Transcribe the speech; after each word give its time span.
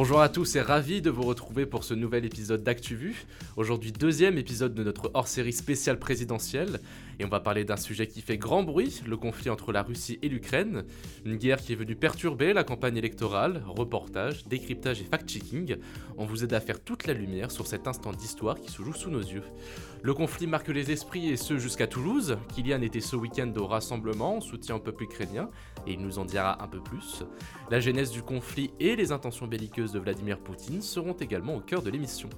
Bonjour 0.00 0.20
à 0.20 0.28
tous 0.28 0.54
et 0.54 0.60
ravi 0.60 1.02
de 1.02 1.10
vous 1.10 1.24
retrouver 1.24 1.66
pour 1.66 1.82
ce 1.82 1.92
nouvel 1.92 2.24
épisode 2.24 2.62
d'ActuVu. 2.62 3.26
Aujourd'hui 3.56 3.90
deuxième 3.90 4.38
épisode 4.38 4.72
de 4.72 4.84
notre 4.84 5.10
hors-série 5.12 5.52
spéciale 5.52 5.98
présidentielle 5.98 6.78
et 7.18 7.24
on 7.24 7.28
va 7.28 7.40
parler 7.40 7.64
d'un 7.64 7.76
sujet 7.76 8.06
qui 8.06 8.20
fait 8.20 8.38
grand 8.38 8.62
bruit, 8.62 9.02
le 9.06 9.16
conflit 9.16 9.50
entre 9.50 9.72
la 9.72 9.82
Russie 9.82 10.18
et 10.22 10.28
l'Ukraine, 10.28 10.84
une 11.24 11.36
guerre 11.36 11.58
qui 11.58 11.72
est 11.72 11.76
venue 11.76 11.96
perturber 11.96 12.52
la 12.52 12.64
campagne 12.64 12.96
électorale, 12.96 13.62
reportage, 13.66 14.46
décryptage 14.46 15.00
et 15.00 15.04
fact-checking. 15.04 15.76
On 16.16 16.26
vous 16.26 16.44
aide 16.44 16.52
à 16.52 16.60
faire 16.60 16.80
toute 16.80 17.06
la 17.06 17.14
lumière 17.14 17.50
sur 17.50 17.66
cet 17.66 17.88
instant 17.88 18.12
d'histoire 18.12 18.60
qui 18.60 18.70
se 18.70 18.82
joue 18.82 18.94
sous 18.94 19.10
nos 19.10 19.20
yeux. 19.20 19.42
Le 20.02 20.14
conflit 20.14 20.46
marque 20.46 20.68
les 20.68 20.92
esprits 20.92 21.28
et 21.28 21.36
ce 21.36 21.58
jusqu'à 21.58 21.88
Toulouse. 21.88 22.38
Kylian 22.54 22.82
était 22.82 23.00
ce 23.00 23.16
week-end 23.16 23.52
au 23.56 23.66
rassemblement 23.66 24.36
en 24.36 24.40
soutien 24.40 24.76
au 24.76 24.80
peuple 24.80 25.04
ukrainien 25.04 25.50
et 25.86 25.94
il 25.94 26.00
nous 26.00 26.18
en 26.18 26.24
dira 26.24 26.62
un 26.62 26.68
peu 26.68 26.80
plus. 26.80 27.24
La 27.70 27.80
genèse 27.80 28.12
du 28.12 28.22
conflit 28.22 28.70
et 28.78 28.94
les 28.94 29.10
intentions 29.10 29.48
belliqueuses 29.48 29.92
de 29.92 29.98
Vladimir 29.98 30.38
Poutine 30.38 30.82
seront 30.82 31.14
également 31.14 31.56
au 31.56 31.60
cœur 31.60 31.82
de 31.82 31.90
l'émission. 31.90 32.28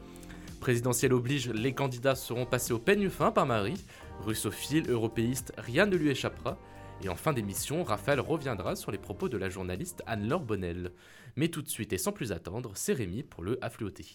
Présidentielle 0.61 1.15
oblige, 1.15 1.49
les 1.49 1.73
candidats 1.73 2.15
seront 2.15 2.45
passés 2.45 2.75
au 2.75 2.79
peigne 2.79 3.09
fin 3.09 3.31
par 3.31 3.47
Marie. 3.47 3.83
Russophile, 4.21 4.91
européiste, 4.91 5.53
rien 5.57 5.87
ne 5.87 5.97
lui 5.97 6.11
échappera. 6.11 6.59
Et 7.03 7.09
en 7.09 7.17
fin 7.17 7.33
d'émission, 7.33 7.83
Raphaël 7.83 8.21
reviendra 8.21 8.77
sur 8.77 8.91
les 8.91 8.99
propos 8.99 9.29
de 9.29 9.39
la 9.39 9.49
journaliste 9.49 10.03
Anne-Laure 10.07 10.45
Bonnel. 10.45 10.93
Mais 11.37 11.49
tout 11.49 11.63
de 11.63 11.69
suite 11.69 11.93
et 11.93 11.99
sans 11.99 12.13
plus 12.13 12.33
attendre, 12.33 12.73
c'est 12.75 12.93
Rémi 12.93 13.23
pour 13.23 13.43
le 13.43 13.59
Affluoté. 13.65 14.07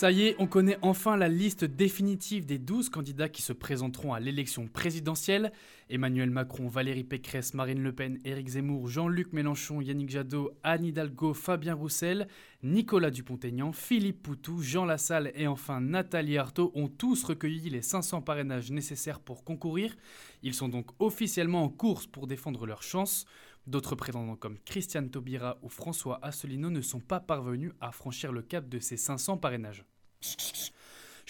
Ça 0.00 0.10
y 0.10 0.22
est, 0.22 0.36
on 0.38 0.46
connaît 0.46 0.78
enfin 0.80 1.18
la 1.18 1.28
liste 1.28 1.62
définitive 1.66 2.46
des 2.46 2.56
12 2.56 2.88
candidats 2.88 3.28
qui 3.28 3.42
se 3.42 3.52
présenteront 3.52 4.14
à 4.14 4.18
l'élection 4.18 4.66
présidentielle. 4.66 5.52
Emmanuel 5.90 6.30
Macron, 6.30 6.68
Valérie 6.68 7.04
Pécresse, 7.04 7.52
Marine 7.52 7.82
Le 7.82 7.94
Pen, 7.94 8.18
Éric 8.24 8.48
Zemmour, 8.48 8.88
Jean-Luc 8.88 9.34
Mélenchon, 9.34 9.82
Yannick 9.82 10.08
Jadot, 10.08 10.52
Anne 10.62 10.86
Hidalgo, 10.86 11.34
Fabien 11.34 11.74
Roussel, 11.74 12.28
Nicolas 12.62 13.10
Dupont-Aignan, 13.10 13.72
Philippe 13.72 14.22
Poutou, 14.22 14.62
Jean 14.62 14.86
Lassalle 14.86 15.32
et 15.34 15.46
enfin 15.46 15.82
Nathalie 15.82 16.38
Arthaud 16.38 16.72
ont 16.74 16.88
tous 16.88 17.22
recueilli 17.22 17.68
les 17.68 17.82
500 17.82 18.22
parrainages 18.22 18.70
nécessaires 18.70 19.20
pour 19.20 19.44
concourir. 19.44 19.94
Ils 20.42 20.54
sont 20.54 20.70
donc 20.70 20.86
officiellement 20.98 21.62
en 21.62 21.68
course 21.68 22.06
pour 22.06 22.26
défendre 22.26 22.64
leurs 22.64 22.82
chances. 22.82 23.26
D'autres 23.66 23.96
prétendants 23.96 24.36
comme 24.36 24.58
Christiane 24.60 25.10
Taubira 25.10 25.58
ou 25.60 25.68
François 25.68 26.18
Asselineau 26.22 26.70
ne 26.70 26.80
sont 26.80 27.00
pas 27.00 27.20
parvenus 27.20 27.72
à 27.82 27.92
franchir 27.92 28.32
le 28.32 28.40
cap 28.40 28.66
de 28.66 28.78
ces 28.78 28.96
500 28.96 29.36
parrainages. 29.36 29.84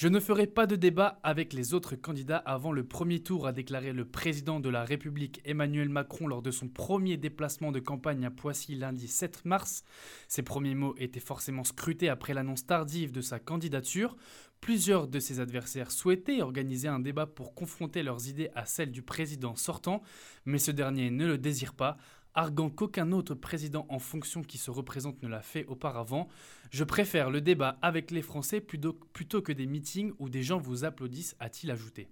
Je 0.01 0.09
ne 0.09 0.19
ferai 0.19 0.47
pas 0.47 0.67
de 0.67 0.77
débat 0.77 1.21
avec 1.23 1.53
les 1.53 1.75
autres 1.75 1.95
candidats 1.95 2.39
avant 2.39 2.73
le 2.73 2.85
premier 2.85 3.21
tour, 3.23 3.47
a 3.47 3.53
déclaré 3.53 3.93
le 3.93 4.07
président 4.07 4.59
de 4.59 4.71
la 4.71 4.83
République 4.83 5.43
Emmanuel 5.45 5.91
Macron 5.91 6.27
lors 6.27 6.41
de 6.41 6.51
son 6.51 6.69
premier 6.69 7.19
déplacement 7.19 7.71
de 7.71 7.81
campagne 7.81 8.25
à 8.25 8.31
Poissy 8.31 8.77
lundi 8.77 9.09
7 9.09 9.45
mars. 9.45 9.85
Ses 10.27 10.43
premiers 10.43 10.75
mots 10.75 10.95
étaient 10.97 11.21
forcément 11.21 11.65
scrutés 11.65 12.09
après 12.09 12.33
l'annonce 12.33 12.65
tardive 12.65 13.13
de 13.13 13.21
sa 13.21 13.39
candidature. 13.39 14.17
Plusieurs 14.63 15.07
de 15.07 15.19
ses 15.21 15.39
adversaires 15.39 15.91
souhaitaient 15.91 16.41
organiser 16.41 16.89
un 16.89 17.01
débat 17.01 17.27
pour 17.27 17.55
confronter 17.55 18.03
leurs 18.03 18.27
idées 18.27 18.49
à 18.55 18.65
celles 18.65 18.93
du 18.93 19.03
président 19.03 19.55
sortant, 19.55 20.01
mais 20.47 20.59
ce 20.59 20.71
dernier 20.71 21.11
ne 21.11 21.27
le 21.27 21.37
désire 21.37 21.75
pas 21.75 21.99
arguant 22.35 22.71
qu'aucun 22.71 23.13
autre 23.13 23.35
président 23.35 23.87
en 23.89 23.99
fonction 23.99 24.43
qui 24.43 24.59
se 24.59 24.71
représente 24.71 25.23
ne 25.23 25.29
l'a 25.29 25.43
fait 25.43 25.67
auparavant. 25.67 26.29
Je 26.71 26.85
préfère 26.85 27.31
le 27.31 27.41
débat 27.41 27.79
avec 27.83 28.11
les 28.11 28.23
Français 28.23 28.61
plutôt, 28.61 28.93
que 28.93 29.53
des 29.53 29.67
meetings 29.67 30.13
où 30.19 30.29
des 30.29 30.43
gens 30.43 30.59
vous 30.59 30.85
applaudissent, 30.85 31.37
a-t-il 31.41 31.71
ajouté. 31.71 32.09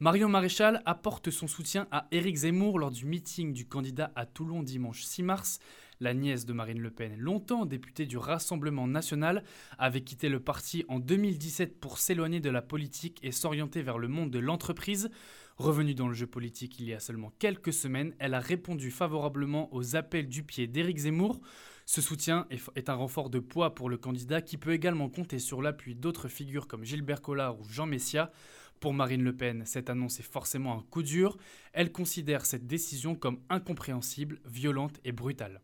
Marion 0.00 0.28
Maréchal 0.28 0.80
apporte 0.86 1.30
son 1.30 1.48
soutien 1.48 1.88
à 1.90 2.06
Éric 2.12 2.36
Zemmour 2.36 2.78
lors 2.78 2.92
du 2.92 3.04
meeting 3.04 3.52
du 3.52 3.66
candidat 3.66 4.12
à 4.14 4.26
Toulon 4.26 4.62
dimanche 4.62 5.02
6 5.02 5.24
mars. 5.24 5.58
La 5.98 6.14
nièce 6.14 6.46
de 6.46 6.52
Marine 6.52 6.80
Le 6.80 6.92
Pen, 6.92 7.16
longtemps 7.18 7.66
députée 7.66 8.06
du 8.06 8.16
Rassemblement 8.16 8.86
national, 8.86 9.42
avait 9.78 10.02
quitté 10.02 10.28
le 10.28 10.38
parti 10.38 10.84
en 10.88 11.00
2017 11.00 11.80
pour 11.80 11.98
s'éloigner 11.98 12.38
de 12.38 12.50
la 12.50 12.62
politique 12.62 13.18
et 13.24 13.32
s'orienter 13.32 13.82
vers 13.82 13.98
le 13.98 14.06
monde 14.06 14.30
de 14.30 14.38
l'entreprise. 14.38 15.10
Revenue 15.58 15.96
dans 15.96 16.06
le 16.06 16.14
jeu 16.14 16.28
politique 16.28 16.78
il 16.78 16.86
y 16.86 16.94
a 16.94 17.00
seulement 17.00 17.32
quelques 17.40 17.72
semaines, 17.72 18.14
elle 18.20 18.34
a 18.34 18.38
répondu 18.38 18.92
favorablement 18.92 19.68
aux 19.74 19.96
appels 19.96 20.28
du 20.28 20.44
pied 20.44 20.68
d'Éric 20.68 20.98
Zemmour. 20.98 21.40
Ce 21.84 22.00
soutien 22.00 22.46
est 22.76 22.88
un 22.88 22.94
renfort 22.94 23.28
de 23.28 23.40
poids 23.40 23.74
pour 23.74 23.88
le 23.88 23.96
candidat 23.96 24.40
qui 24.40 24.56
peut 24.56 24.72
également 24.72 25.08
compter 25.08 25.40
sur 25.40 25.60
l'appui 25.60 25.96
d'autres 25.96 26.28
figures 26.28 26.68
comme 26.68 26.84
Gilbert 26.84 27.22
Collard 27.22 27.58
ou 27.58 27.64
Jean 27.68 27.86
Messia. 27.86 28.30
Pour 28.78 28.94
Marine 28.94 29.24
Le 29.24 29.34
Pen, 29.34 29.64
cette 29.66 29.90
annonce 29.90 30.20
est 30.20 30.30
forcément 30.30 30.78
un 30.78 30.82
coup 30.82 31.02
dur. 31.02 31.36
Elle 31.72 31.90
considère 31.90 32.46
cette 32.46 32.68
décision 32.68 33.16
comme 33.16 33.40
incompréhensible, 33.48 34.38
violente 34.44 35.00
et 35.04 35.10
brutale. 35.10 35.60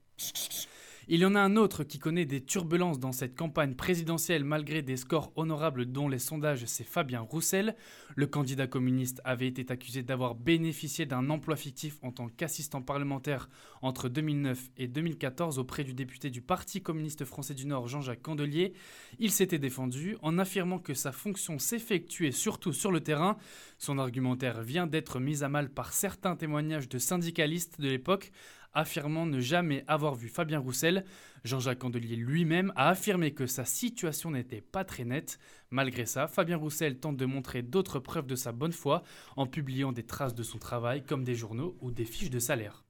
Il 1.07 1.21
y 1.21 1.27
en 1.27 1.35
a 1.35 1.41
un 1.41 1.57
autre 1.57 1.85
qui 1.85 1.99
connaît 1.99 2.25
des 2.25 2.41
turbulences 2.41 2.99
dans 2.99 3.13
cette 3.13 3.37
campagne 3.37 3.75
présidentielle 3.75 4.43
malgré 4.43 4.81
des 4.81 4.97
scores 4.97 5.33
honorables 5.37 5.85
dont 5.85 6.09
les 6.09 6.19
sondages, 6.19 6.65
c'est 6.65 6.83
Fabien 6.83 7.21
Roussel. 7.21 7.77
Le 8.17 8.27
candidat 8.27 8.67
communiste 8.67 9.21
avait 9.23 9.49
été 9.49 9.71
accusé 9.71 10.03
d'avoir 10.03 10.35
bénéficié 10.35 11.05
d'un 11.05 11.29
emploi 11.29 11.57
fictif 11.57 11.99
en 12.01 12.11
tant 12.11 12.29
qu'assistant 12.29 12.81
parlementaire 12.81 13.51
entre 13.83 14.09
2009 14.09 14.71
et 14.79 14.89
2014 14.89 15.59
auprès 15.59 15.85
du 15.85 15.93
député 15.93 16.31
du 16.31 16.41
Parti 16.41 16.81
communiste 16.81 17.27
français 17.27 17.53
du 17.53 17.67
Nord 17.67 17.87
Jean-Jacques 17.87 18.23
Candelier. 18.23 18.73
Il 19.19 19.31
s'était 19.31 19.59
défendu 19.59 20.17
en 20.23 20.39
affirmant 20.39 20.79
que 20.79 20.95
sa 20.95 21.13
fonction 21.13 21.59
s'effectuait 21.59 22.33
surtout 22.33 22.73
sur 22.73 22.91
le 22.91 23.01
terrain. 23.01 23.37
Son 23.77 23.99
argumentaire 23.99 24.63
vient 24.63 24.87
d'être 24.87 25.21
mis 25.21 25.45
à 25.45 25.51
mal 25.51 25.69
par 25.69 25.93
certains 25.93 26.35
témoignages 26.35 26.89
de 26.89 26.97
syndicalistes 26.97 27.79
de 27.79 27.91
l'époque 27.91 28.33
affirmant 28.75 29.27
ne 29.27 29.41
jamais 29.41 29.85
avoir 29.87 30.15
vu 30.15 30.29
Fabien 30.29 30.59
Roussel. 30.59 31.05
Jean-Jacques 31.45 31.79
Candelier 31.79 32.17
lui-même 32.17 32.73
a 32.77 32.89
affirmé 32.89 33.33
que 33.33 33.47
sa 33.47 33.65
situation 33.65 34.31
n'était 34.31 34.61
pas 34.61 34.85
très 34.85 35.05
nette. 35.05 35.39
Malgré 35.71 36.07
ça, 36.07 36.27
Fabien 36.27 36.57
Roussel 36.57 36.99
tente 36.99 37.17
de 37.17 37.27
montrer 37.27 37.63
d'autres 37.63 37.99
preuves 37.99 38.27
de 38.27 38.37
sa 38.37 38.53
bonne 38.53 38.73
foi 38.73 39.03
en 39.37 39.47
publiant 39.47 39.93
des 39.93 40.05
traces 40.05 40.35
de 40.35 40.43
son 40.43 40.59
travail 40.59 41.05
comme 41.05 41.25
des 41.25 41.35
journaux 41.35 41.77
ou 41.81 41.91
des 41.91 42.05
fiches 42.05 42.31
de 42.31 42.39
salaire. 42.39 42.85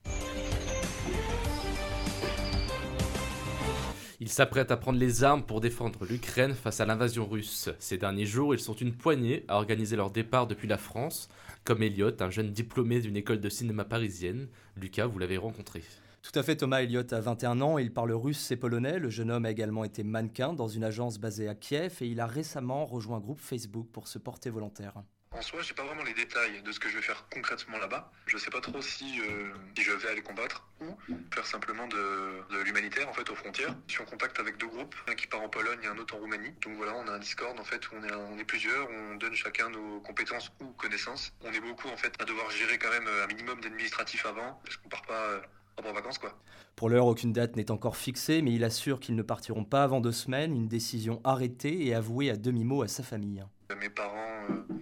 Il 4.25 4.31
s'apprête 4.31 4.71
à 4.71 4.79
prendre 4.79 4.99
les 4.99 5.23
armes 5.23 5.43
pour 5.43 5.61
défendre 5.61 6.07
l'Ukraine 6.07 6.55
face 6.55 6.81
à 6.81 6.87
l'invasion 6.87 7.27
russe. 7.27 7.69
Ces 7.79 7.99
derniers 7.99 8.25
jours, 8.25 8.55
ils 8.55 8.59
sont 8.59 8.73
une 8.73 8.95
poignée 8.95 9.45
à 9.49 9.57
organiser 9.57 9.97
leur 9.97 10.11
départ 10.11 10.47
depuis 10.47 10.67
la 10.67 10.79
France, 10.79 11.29
comme 11.63 11.83
Elliot, 11.83 12.23
un 12.23 12.31
jeune 12.31 12.51
diplômé 12.51 13.01
d'une 13.01 13.19
école 13.19 13.43
de 13.43 13.51
cinéma 13.51 13.85
parisienne. 13.85 14.49
Lucas, 14.79 15.05
vous 15.05 15.19
l'avez 15.19 15.37
rencontré. 15.37 15.83
Tout 16.23 16.39
à 16.39 16.43
fait, 16.43 16.57
Thomas 16.57 16.81
Elliott 16.81 17.13
a 17.13 17.21
21 17.21 17.61
ans, 17.61 17.77
il 17.77 17.93
parle 17.93 18.13
russe 18.13 18.51
et 18.51 18.57
polonais. 18.57 18.99
Le 18.99 19.11
jeune 19.11 19.31
homme 19.31 19.45
a 19.45 19.51
également 19.51 19.85
été 19.85 20.03
mannequin 20.03 20.55
dans 20.55 20.69
une 20.69 20.85
agence 20.85 21.19
basée 21.19 21.47
à 21.47 21.55
Kiev 21.55 21.99
et 22.01 22.07
il 22.07 22.19
a 22.19 22.27
récemment 22.27 22.87
rejoint 22.87 23.19
un 23.19 23.21
groupe 23.21 23.41
Facebook 23.41 23.89
pour 23.93 24.09
se 24.09 24.19
porter 24.19 24.49
volontaire. 24.49 25.03
En 25.35 25.43
soi, 25.43 25.63
j'ai 25.63 25.75
pas 25.75 25.83
vraiment 25.83 26.05
les 26.05 26.15
détails 26.15 26.63
de 26.63 26.71
ce 26.71 26.79
que 26.79 26.89
je 26.89 26.95
vais 26.95 27.03
faire 27.03 27.27
concrètement 27.29 27.79
là-bas. 27.79 28.09
Je 28.27 28.39
sais 28.39 28.51
pas 28.51 28.61
trop 28.61 28.81
si, 28.81 29.21
euh, 29.21 29.53
si 29.77 29.83
je 29.83 29.91
vais 29.91 30.09
aller 30.09 30.23
combattre 30.23 30.65
ou 30.81 30.97
faire 31.33 31.45
simplement 31.45 31.89
de, 31.89 32.63
l'humanitaire 32.65 33.09
en 33.09 33.13
fait 33.13 33.29
aux 33.31 33.35
frontières. 33.35 33.75
Je 33.89 33.95
suis 33.95 34.03
en 34.03 34.07
contact 34.07 34.39
avec 34.39 34.59
deux 34.59 34.69
groupes, 34.69 34.95
un 35.09 35.15
qui 35.17 35.27
part 35.27 35.43
en 35.43 35.49
Pologne 35.49 35.81
et 35.83 35.87
un 35.89 35.99
autre 35.99 36.15
en 36.15 36.19
Roumanie. 36.19 36.55
Donc 36.63 36.77
voilà, 36.77 36.95
on 36.95 37.09
a 37.09 37.13
un 37.13 37.19
Discord 37.19 37.59
en 37.59 37.65
fait 37.65 37.91
où 37.91 37.97
on 37.97 38.37
est, 38.37 38.41
est 38.41 38.45
plusieurs, 38.45 38.89
on 38.89 39.17
donne 39.17 39.35
chacun 39.35 39.71
nos 39.71 40.01
compétences 40.03 40.53
ou 40.61 40.67
connaissances. 40.73 41.33
On 41.43 41.53
est 41.53 41.61
beaucoup 41.61 41.89
en 41.89 41.97
fait 41.97 42.15
à 42.21 42.25
devoir 42.25 42.49
gérer 42.53 42.79
quand 42.79 42.91
même 42.91 43.09
un 43.09 43.27
minimum 43.27 43.61
d'administratif 43.61 44.25
avant 44.27 44.61
parce 44.65 44.77
qu'on 44.77 44.89
part 44.89 45.03
pas 45.03 45.21
euh, 45.21 45.41
en 45.85 45.93
vacances 45.93 46.19
quoi. 46.19 46.39
Pour 46.77 46.89
l'heure, 46.89 47.07
aucune 47.07 47.33
date 47.33 47.57
n'est 47.57 47.71
encore 47.73 47.97
fixée, 47.97 48.41
mais 48.41 48.53
il 48.53 48.63
assure 48.63 49.01
qu'ils 49.01 49.15
ne 49.17 49.23
partiront 49.23 49.65
pas 49.65 49.83
avant 49.83 50.01
deux 50.01 50.13
semaines, 50.13 50.55
une 50.55 50.69
décision 50.69 51.21
arrêtée 51.25 51.87
et 51.87 51.95
avouée 51.95 52.31
à 52.31 52.37
demi-mot 52.37 52.83
à 52.83 52.89
sa 52.89 53.03
famille. 53.03 53.45
Mes 53.81 53.89
parents 53.89 54.47
euh, 54.51 54.75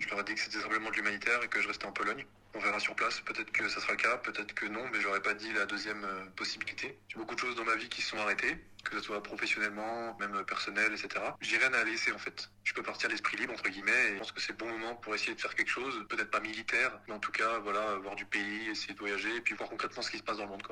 je 0.00 0.08
leur 0.08 0.20
ai 0.20 0.24
dit 0.24 0.34
que 0.34 0.40
c'était 0.40 0.60
simplement 0.60 0.90
de 0.90 0.96
l'humanitaire 0.96 1.42
et 1.44 1.48
que 1.48 1.60
je 1.60 1.68
restais 1.68 1.84
en 1.84 1.92
Pologne. 1.92 2.24
On 2.54 2.58
verra 2.58 2.80
sur 2.80 2.94
place, 2.96 3.20
peut-être 3.20 3.52
que 3.52 3.68
ça 3.68 3.80
sera 3.80 3.92
le 3.92 3.98
cas, 3.98 4.16
peut-être 4.16 4.54
que 4.54 4.66
non, 4.66 4.82
mais 4.92 5.00
j'aurais 5.00 5.20
pas 5.20 5.34
dit 5.34 5.52
la 5.52 5.66
deuxième 5.66 6.02
euh, 6.04 6.24
possibilité. 6.36 6.98
J'ai 7.08 7.18
beaucoup 7.18 7.34
de 7.34 7.40
choses 7.40 7.54
dans 7.54 7.64
ma 7.64 7.76
vie 7.76 7.88
qui 7.88 8.00
sont 8.00 8.16
arrêtées, 8.16 8.56
que 8.82 8.96
ce 8.96 9.04
soit 9.04 9.22
professionnellement, 9.22 10.16
même 10.18 10.42
personnel, 10.46 10.92
etc. 10.92 11.08
J'ai 11.40 11.58
rien 11.58 11.72
à 11.74 11.84
laisser 11.84 12.12
en 12.12 12.18
fait. 12.18 12.50
Je 12.64 12.72
peux 12.72 12.82
partir 12.82 13.10
l'esprit 13.10 13.36
libre 13.36 13.52
entre 13.52 13.68
guillemets 13.68 13.92
et 14.10 14.14
je 14.14 14.18
pense 14.18 14.32
que 14.32 14.40
c'est 14.40 14.52
le 14.52 14.58
bon 14.58 14.70
moment 14.70 14.96
pour 14.96 15.14
essayer 15.14 15.34
de 15.34 15.40
faire 15.40 15.54
quelque 15.54 15.70
chose, 15.70 16.04
peut-être 16.08 16.30
pas 16.30 16.40
militaire, 16.40 16.98
mais 17.06 17.14
en 17.14 17.20
tout 17.20 17.32
cas 17.32 17.58
voilà, 17.58 17.96
voir 17.96 18.16
du 18.16 18.24
pays, 18.24 18.70
essayer 18.70 18.94
de 18.94 18.98
voyager 18.98 19.36
et 19.36 19.40
puis 19.42 19.54
voir 19.54 19.68
concrètement 19.68 20.02
ce 20.02 20.10
qui 20.10 20.18
se 20.18 20.22
passe 20.22 20.38
dans 20.38 20.44
le 20.44 20.50
monde. 20.50 20.62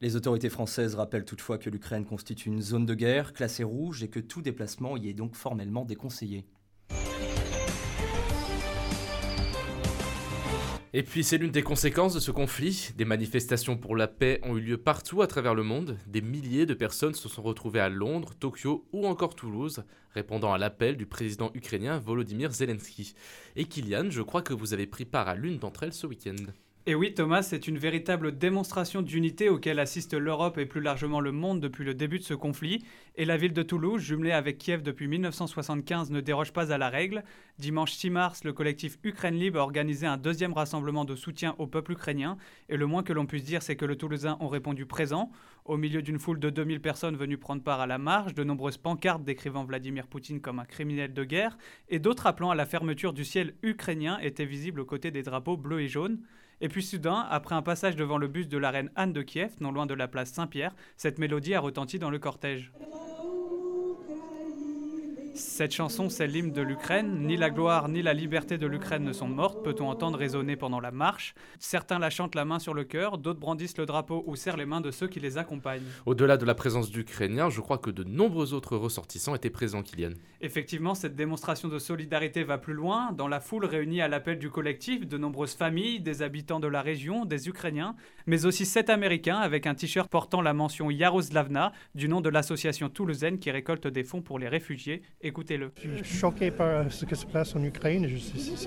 Les 0.00 0.14
autorités 0.14 0.48
françaises 0.48 0.94
rappellent 0.94 1.24
toutefois 1.24 1.58
que 1.58 1.68
l'Ukraine 1.68 2.06
constitue 2.06 2.48
une 2.48 2.62
zone 2.62 2.86
de 2.86 2.94
guerre 2.94 3.32
classée 3.32 3.64
rouge 3.64 4.04
et 4.04 4.08
que 4.08 4.20
tout 4.20 4.40
déplacement 4.40 4.96
y 4.96 5.08
est 5.08 5.14
donc 5.14 5.34
formellement 5.34 5.84
déconseillé. 5.84 6.46
Et 10.94 11.02
puis 11.02 11.22
c'est 11.22 11.36
l'une 11.36 11.50
des 11.50 11.62
conséquences 11.62 12.14
de 12.14 12.20
ce 12.20 12.30
conflit. 12.30 12.92
Des 12.96 13.04
manifestations 13.04 13.76
pour 13.76 13.94
la 13.94 14.08
paix 14.08 14.40
ont 14.42 14.56
eu 14.56 14.60
lieu 14.60 14.78
partout 14.78 15.20
à 15.20 15.26
travers 15.26 15.54
le 15.54 15.62
monde. 15.62 15.98
Des 16.06 16.22
milliers 16.22 16.64
de 16.64 16.72
personnes 16.72 17.14
se 17.14 17.28
sont 17.28 17.42
retrouvées 17.42 17.80
à 17.80 17.90
Londres, 17.90 18.32
Tokyo 18.38 18.86
ou 18.92 19.06
encore 19.06 19.34
Toulouse, 19.34 19.84
répondant 20.14 20.52
à 20.52 20.58
l'appel 20.58 20.96
du 20.96 21.04
président 21.04 21.50
ukrainien 21.52 21.98
Volodymyr 21.98 22.52
Zelensky. 22.52 23.14
Et 23.54 23.66
Kylian, 23.66 24.08
je 24.08 24.22
crois 24.22 24.40
que 24.40 24.54
vous 24.54 24.72
avez 24.72 24.86
pris 24.86 25.04
part 25.04 25.28
à 25.28 25.34
l'une 25.34 25.58
d'entre 25.58 25.82
elles 25.82 25.92
ce 25.92 26.06
week-end. 26.06 26.36
Et 26.90 26.94
oui, 26.94 27.12
Thomas, 27.12 27.42
c'est 27.42 27.68
une 27.68 27.76
véritable 27.76 28.38
démonstration 28.38 29.02
d'unité 29.02 29.50
auquel 29.50 29.78
assiste 29.78 30.14
l'Europe 30.14 30.56
et 30.56 30.64
plus 30.64 30.80
largement 30.80 31.20
le 31.20 31.32
monde 31.32 31.60
depuis 31.60 31.84
le 31.84 31.92
début 31.92 32.18
de 32.18 32.24
ce 32.24 32.32
conflit. 32.32 32.82
Et 33.16 33.26
la 33.26 33.36
ville 33.36 33.52
de 33.52 33.62
Toulouse, 33.62 34.00
jumelée 34.00 34.32
avec 34.32 34.56
Kiev 34.56 34.82
depuis 34.82 35.06
1975, 35.06 36.10
ne 36.10 36.22
déroge 36.22 36.54
pas 36.54 36.72
à 36.72 36.78
la 36.78 36.88
règle. 36.88 37.24
Dimanche 37.58 37.92
6 37.92 38.08
mars, 38.08 38.42
le 38.42 38.54
collectif 38.54 38.98
Ukraine 39.04 39.34
Libre 39.34 39.60
a 39.60 39.64
organisé 39.64 40.06
un 40.06 40.16
deuxième 40.16 40.54
rassemblement 40.54 41.04
de 41.04 41.14
soutien 41.14 41.54
au 41.58 41.66
peuple 41.66 41.92
ukrainien. 41.92 42.38
Et 42.70 42.78
le 42.78 42.86
moins 42.86 43.02
que 43.02 43.12
l'on 43.12 43.26
puisse 43.26 43.44
dire, 43.44 43.62
c'est 43.62 43.76
que 43.76 43.84
les 43.84 43.98
Toulousains 43.98 44.38
ont 44.40 44.48
répondu 44.48 44.86
présent. 44.86 45.30
Au 45.66 45.76
milieu 45.76 46.00
d'une 46.00 46.18
foule 46.18 46.40
de 46.40 46.48
2000 46.48 46.80
personnes 46.80 47.16
venues 47.16 47.36
prendre 47.36 47.62
part 47.62 47.80
à 47.80 47.86
la 47.86 47.98
marche, 47.98 48.32
de 48.32 48.44
nombreuses 48.44 48.78
pancartes 48.78 49.24
décrivant 49.24 49.66
Vladimir 49.66 50.06
Poutine 50.06 50.40
comme 50.40 50.58
un 50.58 50.64
criminel 50.64 51.12
de 51.12 51.24
guerre 51.24 51.58
et 51.90 51.98
d'autres 51.98 52.26
appelant 52.26 52.48
à 52.48 52.54
la 52.54 52.64
fermeture 52.64 53.12
du 53.12 53.26
ciel 53.26 53.52
ukrainien 53.62 54.18
étaient 54.20 54.46
visibles 54.46 54.80
aux 54.80 54.86
côtés 54.86 55.10
des 55.10 55.22
drapeaux 55.22 55.58
bleus 55.58 55.82
et 55.82 55.88
jaunes. 55.88 56.20
Et 56.60 56.68
puis 56.68 56.82
soudain, 56.82 57.26
après 57.30 57.54
un 57.54 57.62
passage 57.62 57.96
devant 57.96 58.18
le 58.18 58.28
bus 58.28 58.48
de 58.48 58.58
la 58.58 58.70
reine 58.70 58.90
Anne 58.96 59.12
de 59.12 59.22
Kiev, 59.22 59.52
non 59.60 59.72
loin 59.72 59.86
de 59.86 59.94
la 59.94 60.08
place 60.08 60.32
Saint-Pierre, 60.32 60.74
cette 60.96 61.18
mélodie 61.18 61.54
a 61.54 61.60
retenti 61.60 61.98
dans 61.98 62.10
le 62.10 62.18
cortège. 62.18 62.72
Cette 65.38 65.72
chanson, 65.72 66.08
c'est 66.08 66.26
l'hymne 66.26 66.50
de 66.50 66.62
l'Ukraine. 66.62 67.20
Ni 67.20 67.36
la 67.36 67.50
gloire 67.50 67.88
ni 67.88 68.02
la 68.02 68.12
liberté 68.12 68.58
de 68.58 68.66
l'Ukraine 68.66 69.04
ne 69.04 69.12
sont 69.12 69.28
mortes, 69.28 69.62
peut-on 69.62 69.88
entendre 69.88 70.18
résonner 70.18 70.56
pendant 70.56 70.80
la 70.80 70.90
marche? 70.90 71.32
Certains 71.60 72.00
la 72.00 72.10
chantent 72.10 72.34
la 72.34 72.44
main 72.44 72.58
sur 72.58 72.74
le 72.74 72.82
cœur, 72.82 73.18
d'autres 73.18 73.38
brandissent 73.38 73.78
le 73.78 73.86
drapeau 73.86 74.24
ou 74.26 74.34
serrent 74.34 74.56
les 74.56 74.66
mains 74.66 74.80
de 74.80 74.90
ceux 74.90 75.06
qui 75.06 75.20
les 75.20 75.38
accompagnent. 75.38 75.84
Au-delà 76.06 76.38
de 76.38 76.44
la 76.44 76.56
présence 76.56 76.90
d'Ukrainiens, 76.90 77.50
je 77.50 77.60
crois 77.60 77.78
que 77.78 77.90
de 77.90 78.02
nombreux 78.02 78.52
autres 78.52 78.76
ressortissants 78.76 79.36
étaient 79.36 79.48
présents, 79.48 79.82
Kylian. 79.82 80.14
Effectivement, 80.40 80.96
cette 80.96 81.14
démonstration 81.14 81.68
de 81.68 81.78
solidarité 81.78 82.42
va 82.42 82.58
plus 82.58 82.74
loin. 82.74 83.12
Dans 83.12 83.28
la 83.28 83.38
foule 83.38 83.64
réunie 83.64 84.00
à 84.00 84.08
l'appel 84.08 84.40
du 84.40 84.50
collectif, 84.50 85.06
de 85.06 85.18
nombreuses 85.18 85.54
familles, 85.54 86.00
des 86.00 86.22
habitants 86.22 86.58
de 86.58 86.68
la 86.68 86.82
région, 86.82 87.24
des 87.24 87.48
Ukrainiens, 87.48 87.94
mais 88.26 88.44
aussi 88.44 88.66
sept 88.66 88.90
Américains 88.90 89.38
avec 89.38 89.68
un 89.68 89.76
t-shirt 89.76 90.10
portant 90.10 90.42
la 90.42 90.52
mention 90.52 90.90
Yaroslavna 90.90 91.72
du 91.94 92.08
nom 92.08 92.20
de 92.20 92.28
l'association 92.28 92.88
toulousaine 92.88 93.38
qui 93.38 93.52
récolte 93.52 93.86
des 93.86 94.02
fonds 94.02 94.20
pour 94.20 94.40
les 94.40 94.48
réfugiés 94.48 95.02
Je 95.82 96.04
suis 96.04 96.18
choqué 96.18 96.50
par 96.50 96.90
ce 96.90 97.04
qui 97.04 97.16
se 97.16 97.26
passe 97.26 97.54
en 97.56 97.62
Ukraine. 97.62 98.08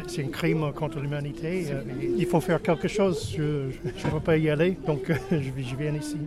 C'est 0.07 0.23
un 0.23 0.27
crime 0.29 0.71
contre 0.73 0.99
l'humanité. 0.99 1.67
Euh, 1.71 1.81
il 2.17 2.25
faut 2.25 2.41
faire 2.41 2.61
quelque 2.61 2.87
chose. 2.87 3.33
Je 3.35 3.43
ne 3.43 4.11
peux 4.11 4.19
pas 4.19 4.37
y 4.37 4.49
aller, 4.49 4.77
donc 4.85 5.11
je 5.31 5.75
viens 5.75 5.95
ici. 5.95 6.17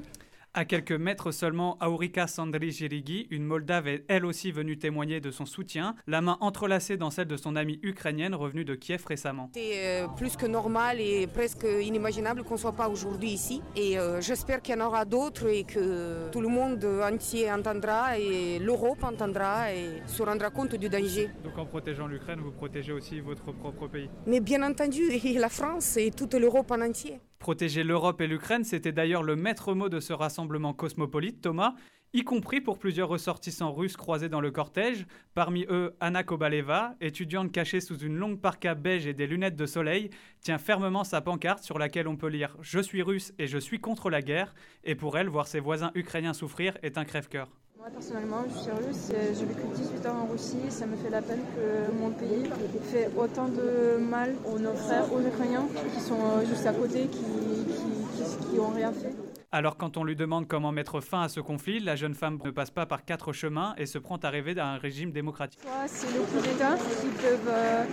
À 0.56 0.64
quelques 0.64 0.92
mètres 0.92 1.32
seulement, 1.32 1.76
Aurika 1.84 2.28
Sandri-Jirigi, 2.28 3.26
une 3.32 3.42
Moldave, 3.42 3.88
est 3.88 4.04
elle 4.06 4.24
aussi 4.24 4.52
venue 4.52 4.78
témoigner 4.78 5.20
de 5.20 5.32
son 5.32 5.46
soutien, 5.46 5.96
la 6.06 6.20
main 6.20 6.38
entrelacée 6.40 6.96
dans 6.96 7.10
celle 7.10 7.26
de 7.26 7.36
son 7.36 7.56
amie 7.56 7.80
ukrainienne 7.82 8.36
revenue 8.36 8.64
de 8.64 8.76
Kiev 8.76 9.04
récemment. 9.04 9.50
C'est 9.52 10.02
euh, 10.02 10.06
plus 10.16 10.36
que 10.36 10.46
normal 10.46 11.00
et 11.00 11.26
presque 11.26 11.66
inimaginable 11.82 12.44
qu'on 12.44 12.54
ne 12.54 12.60
soit 12.60 12.70
pas 12.76 12.88
aujourd'hui 12.88 13.30
ici. 13.30 13.62
Et 13.74 13.98
euh, 13.98 14.20
j'espère 14.20 14.62
qu'il 14.62 14.76
y 14.76 14.80
en 14.80 14.86
aura 14.86 15.04
d'autres 15.04 15.48
et 15.48 15.64
que 15.64 16.30
tout 16.30 16.40
le 16.40 16.46
monde 16.46 16.84
entier 17.02 17.50
entendra 17.50 18.16
et 18.16 18.60
l'Europe 18.60 19.02
entendra 19.02 19.72
et 19.72 20.02
se 20.06 20.22
rendra 20.22 20.50
compte 20.50 20.76
du 20.76 20.88
danger. 20.88 21.30
Donc 21.42 21.58
en 21.58 21.66
protégeant 21.66 22.06
l'Ukraine, 22.06 22.38
vous 22.38 22.52
protégez 22.52 22.92
aussi 22.92 23.18
votre 23.18 23.50
propre 23.50 23.88
pays 23.88 24.08
Mais 24.28 24.38
bien 24.38 24.62
entendu, 24.62 25.02
et 25.24 25.32
la 25.32 25.48
France 25.48 25.96
et 25.96 26.12
toute 26.12 26.34
l'Europe 26.34 26.70
en 26.70 26.80
entier. 26.80 27.18
Protéger 27.44 27.84
l'Europe 27.84 28.22
et 28.22 28.26
l'Ukraine, 28.26 28.64
c'était 28.64 28.90
d'ailleurs 28.90 29.22
le 29.22 29.36
maître 29.36 29.74
mot 29.74 29.90
de 29.90 30.00
ce 30.00 30.14
rassemblement 30.14 30.72
cosmopolite, 30.72 31.42
Thomas, 31.42 31.74
y 32.14 32.24
compris 32.24 32.62
pour 32.62 32.78
plusieurs 32.78 33.10
ressortissants 33.10 33.74
russes 33.74 33.98
croisés 33.98 34.30
dans 34.30 34.40
le 34.40 34.50
cortège, 34.50 35.04
parmi 35.34 35.66
eux 35.68 35.94
Anna 36.00 36.22
Kobaleva, 36.22 36.94
étudiante 37.02 37.52
cachée 37.52 37.82
sous 37.82 37.98
une 37.98 38.16
longue 38.16 38.40
parka 38.40 38.74
beige 38.74 39.06
et 39.06 39.12
des 39.12 39.26
lunettes 39.26 39.56
de 39.56 39.66
soleil, 39.66 40.08
tient 40.40 40.56
fermement 40.56 41.04
sa 41.04 41.20
pancarte 41.20 41.62
sur 41.62 41.78
laquelle 41.78 42.08
on 42.08 42.16
peut 42.16 42.28
lire 42.28 42.56
Je 42.62 42.80
suis 42.80 43.02
russe 43.02 43.34
et 43.38 43.46
je 43.46 43.58
suis 43.58 43.78
contre 43.78 44.08
la 44.08 44.22
guerre, 44.22 44.54
et 44.82 44.94
pour 44.94 45.18
elle, 45.18 45.28
voir 45.28 45.46
ses 45.46 45.60
voisins 45.60 45.92
ukrainiens 45.94 46.32
souffrir 46.32 46.78
est 46.82 46.96
un 46.96 47.04
crève-cœur. 47.04 47.50
Moi 47.84 47.92
personnellement, 47.92 48.44
je 48.48 48.60
suis 48.60 48.70
russe, 48.70 49.12
j'ai 49.38 49.44
vécu 49.44 49.60
18 49.74 50.06
ans 50.06 50.22
en 50.22 50.32
Russie, 50.32 50.70
ça 50.70 50.86
me 50.86 50.96
fait 50.96 51.10
la 51.10 51.20
peine 51.20 51.42
que 51.54 51.92
mon 51.92 52.12
pays 52.12 52.50
fait 52.90 53.10
autant 53.14 53.46
de 53.46 53.98
mal 53.98 54.34
aux 54.46 54.58
nos 54.58 54.72
frères, 54.72 55.12
aux 55.12 55.20
Ukrainiens 55.20 55.66
qui 55.92 56.00
sont 56.00 56.14
euh, 56.14 56.46
juste 56.46 56.64
à 56.64 56.72
côté, 56.72 57.08
qui, 57.08 57.18
qui, 57.18 58.58
ont 58.58 58.70
rien 58.70 58.90
fait. 58.90 59.14
Alors 59.52 59.76
quand 59.76 59.98
on 59.98 60.04
lui 60.04 60.16
demande 60.16 60.48
comment 60.48 60.72
mettre 60.72 61.02
fin 61.02 61.20
à 61.20 61.28
ce 61.28 61.40
conflit, 61.40 61.78
la 61.78 61.94
jeune 61.94 62.14
femme 62.14 62.38
ne 62.42 62.50
passe 62.50 62.70
pas 62.70 62.86
par 62.86 63.04
quatre 63.04 63.34
chemins 63.34 63.74
et 63.76 63.84
se 63.84 63.98
prend 63.98 64.16
à 64.16 64.30
rêver 64.30 64.54
d'un 64.54 64.78
régime 64.78 65.12
démocratique. 65.12 65.60
Soit 65.60 65.86
c'est 65.86 66.14
le 66.14 66.22
coup 66.22 66.40
d'État 66.40 66.78
qui 66.78 67.08
peuvent 67.08 67.52
euh, 67.52 67.84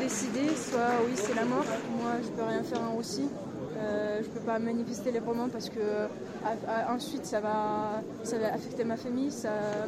décider, 0.00 0.48
soit 0.54 1.00
oui 1.06 1.12
c'est 1.14 1.34
la 1.34 1.46
mort. 1.46 1.64
Moi 1.96 2.12
je 2.22 2.28
peux 2.28 2.42
rien 2.46 2.62
faire 2.62 2.82
en 2.82 2.98
Russie. 2.98 3.30
Euh, 3.76 4.22
je 4.22 4.28
ne 4.28 4.34
peux 4.34 4.40
pas 4.40 4.58
manifester 4.58 5.10
librement 5.10 5.48
parce 5.48 5.68
que 5.68 6.08
ensuite 6.88 7.24
ça 7.24 7.40
va, 7.40 8.02
ça 8.22 8.38
va 8.38 8.52
affecter 8.52 8.84
ma 8.84 8.96
famille. 8.96 9.30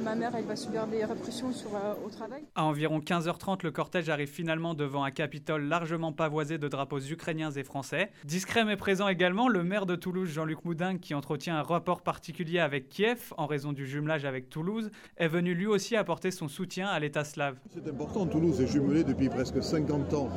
ma 0.02 0.14
mère 0.14 0.32
elle 0.36 0.44
va 0.44 0.56
subir 0.56 0.86
des 0.86 1.04
répressions 1.04 1.52
sur, 1.52 1.74
euh, 1.74 1.94
au 2.04 2.10
travail. 2.10 2.42
À 2.54 2.64
environ 2.64 3.00
15h30, 3.00 3.62
le 3.62 3.70
cortège 3.70 4.08
arrive 4.08 4.28
finalement 4.28 4.74
devant 4.74 5.04
un 5.04 5.10
Capitole 5.10 5.64
largement 5.64 6.12
pavoisé 6.12 6.58
de 6.58 6.68
drapeaux 6.68 7.00
ukrainiens 7.00 7.50
et 7.50 7.64
français. 7.64 8.10
Discret 8.24 8.64
mais 8.64 8.76
présent 8.76 9.08
également, 9.08 9.48
le 9.48 9.62
maire 9.62 9.86
de 9.86 9.96
Toulouse, 9.96 10.28
Jean-Luc 10.28 10.64
Moudin, 10.64 10.98
qui 10.98 11.14
entretient 11.14 11.56
un 11.56 11.62
rapport 11.62 12.02
particulier 12.02 12.58
avec 12.58 12.88
Kiev 12.88 13.32
en 13.36 13.46
raison 13.46 13.72
du 13.72 13.86
jumelage 13.86 14.24
avec 14.24 14.50
Toulouse, 14.50 14.90
est 15.16 15.28
venu 15.28 15.54
lui 15.54 15.66
aussi 15.66 15.96
apporter 15.96 16.30
son 16.30 16.48
soutien 16.48 16.88
à 16.88 16.98
l'État 16.98 17.24
slave. 17.24 17.56
C'est 17.72 17.88
important, 17.88 18.26
Toulouse 18.26 18.60
est 18.60 18.66
jumelé 18.66 19.04
depuis 19.04 19.28
presque 19.28 19.62
50 19.62 20.14
ans 20.14 20.28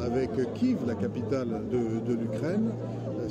avec 0.00 0.30
Kiev, 0.54 0.86
la 0.86 0.94
capitale 0.94 1.68
de, 1.70 2.00
de 2.00 2.14
l'Ukraine. 2.14 2.72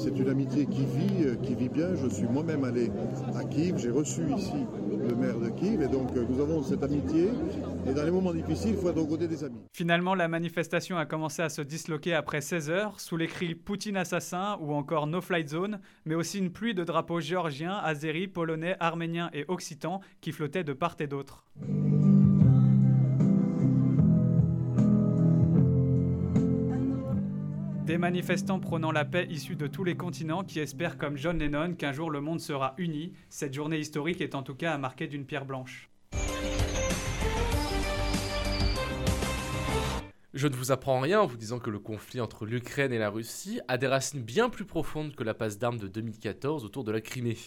C'est 0.02 0.18
une 0.18 0.30
amitié 0.30 0.66
qui 0.66 0.86
vit, 0.86 1.26
euh, 1.26 1.36
qui 1.36 1.56
vit 1.56 1.68
bien. 1.68 1.94
Je 1.94 2.08
suis 2.08 2.26
moi-même 2.26 2.64
allé 2.64 2.90
à 3.36 3.44
Kiev, 3.44 3.78
j'ai 3.78 3.90
reçu 3.90 4.22
ici 4.34 4.66
le 4.90 5.14
maire 5.14 5.38
de 5.38 5.50
Kiev, 5.50 5.82
et 5.82 5.90
donc 5.90 6.16
euh, 6.16 6.26
nous 6.30 6.40
avons 6.40 6.64
cette 6.64 6.82
amitié. 6.84 7.28
Et 7.86 7.94
dans 7.94 8.04
les 8.04 8.12
moments 8.12 8.34
difficiles, 8.34 8.72
il 8.72 8.78
faut 8.78 8.90
être 8.90 9.18
des 9.18 9.44
amis. 9.44 9.60
Finalement, 9.74 10.16
la 10.16 10.30
manifestation 10.30 10.98
a 10.98 11.06
commencé 11.06 11.42
à 11.42 11.50
se 11.50 11.62
disloquer 11.62 12.14
après 12.14 12.40
16 12.40 12.70
heures, 12.70 13.00
sous 13.02 13.18
les 13.18 13.28
cris 13.28 13.56
Poutine 13.56 13.98
assassin 13.98 14.58
ou 14.62 14.74
encore 14.74 15.06
No 15.06 15.20
Flight 15.20 15.50
Zone, 15.50 15.82
mais 16.06 16.16
aussi 16.16 16.38
une 16.40 16.54
pluie 16.54 16.74
de 16.74 16.86
drapeaux 16.86 17.20
géorgiens, 17.20 17.76
azéris, 17.76 18.30
polonais, 18.30 18.78
arméniens 18.80 19.30
et 19.34 19.44
occitans 19.50 20.00
qui 20.22 20.32
flottaient 20.32 20.64
de 20.64 20.74
part 20.74 20.96
et 21.00 21.08
d'autre. 21.08 21.44
Des 27.90 27.98
manifestants 27.98 28.60
prônant 28.60 28.92
la 28.92 29.04
paix 29.04 29.26
issus 29.32 29.56
de 29.56 29.66
tous 29.66 29.84
les 29.84 29.98
continents 29.98 30.44
qui 30.44 30.60
espèrent 30.60 31.00
comme 31.00 31.18
John 31.18 31.40
Lennon 31.40 31.74
qu'un 31.74 31.92
jour 31.92 32.12
le 32.12 32.22
monde 32.22 32.40
sera 32.40 32.76
uni. 32.78 33.14
Cette 33.30 33.52
journée 33.52 33.80
historique 33.80 34.22
est 34.22 34.36
en 34.36 34.44
tout 34.44 34.54
cas 34.54 34.76
à 34.76 34.78
marquer 34.78 35.08
d'une 35.08 35.26
pierre 35.26 35.44
blanche. 35.44 35.90
Je 40.36 40.48
ne 40.48 40.54
vous 40.56 40.72
apprends 40.72 41.00
rien 41.00 41.20
en 41.22 41.26
vous 41.26 41.38
disant 41.38 41.58
que 41.58 41.72
le 41.72 41.80
conflit 41.80 42.22
entre 42.22 42.46
l'Ukraine 42.46 42.94
et 42.94 43.00
la 43.00 43.10
Russie 43.10 43.60
a 43.68 43.80
des 43.80 43.88
racines 43.88 44.22
bien 44.22 44.52
plus 44.52 44.66
profondes 44.66 45.16
que 45.16 45.24
la 45.24 45.34
passe 45.34 45.58
d'armes 45.58 45.80
de 45.80 45.88
2014 45.88 46.66
autour 46.66 46.84
de 46.84 46.92
la 46.92 47.02
Crimée. 47.02 47.38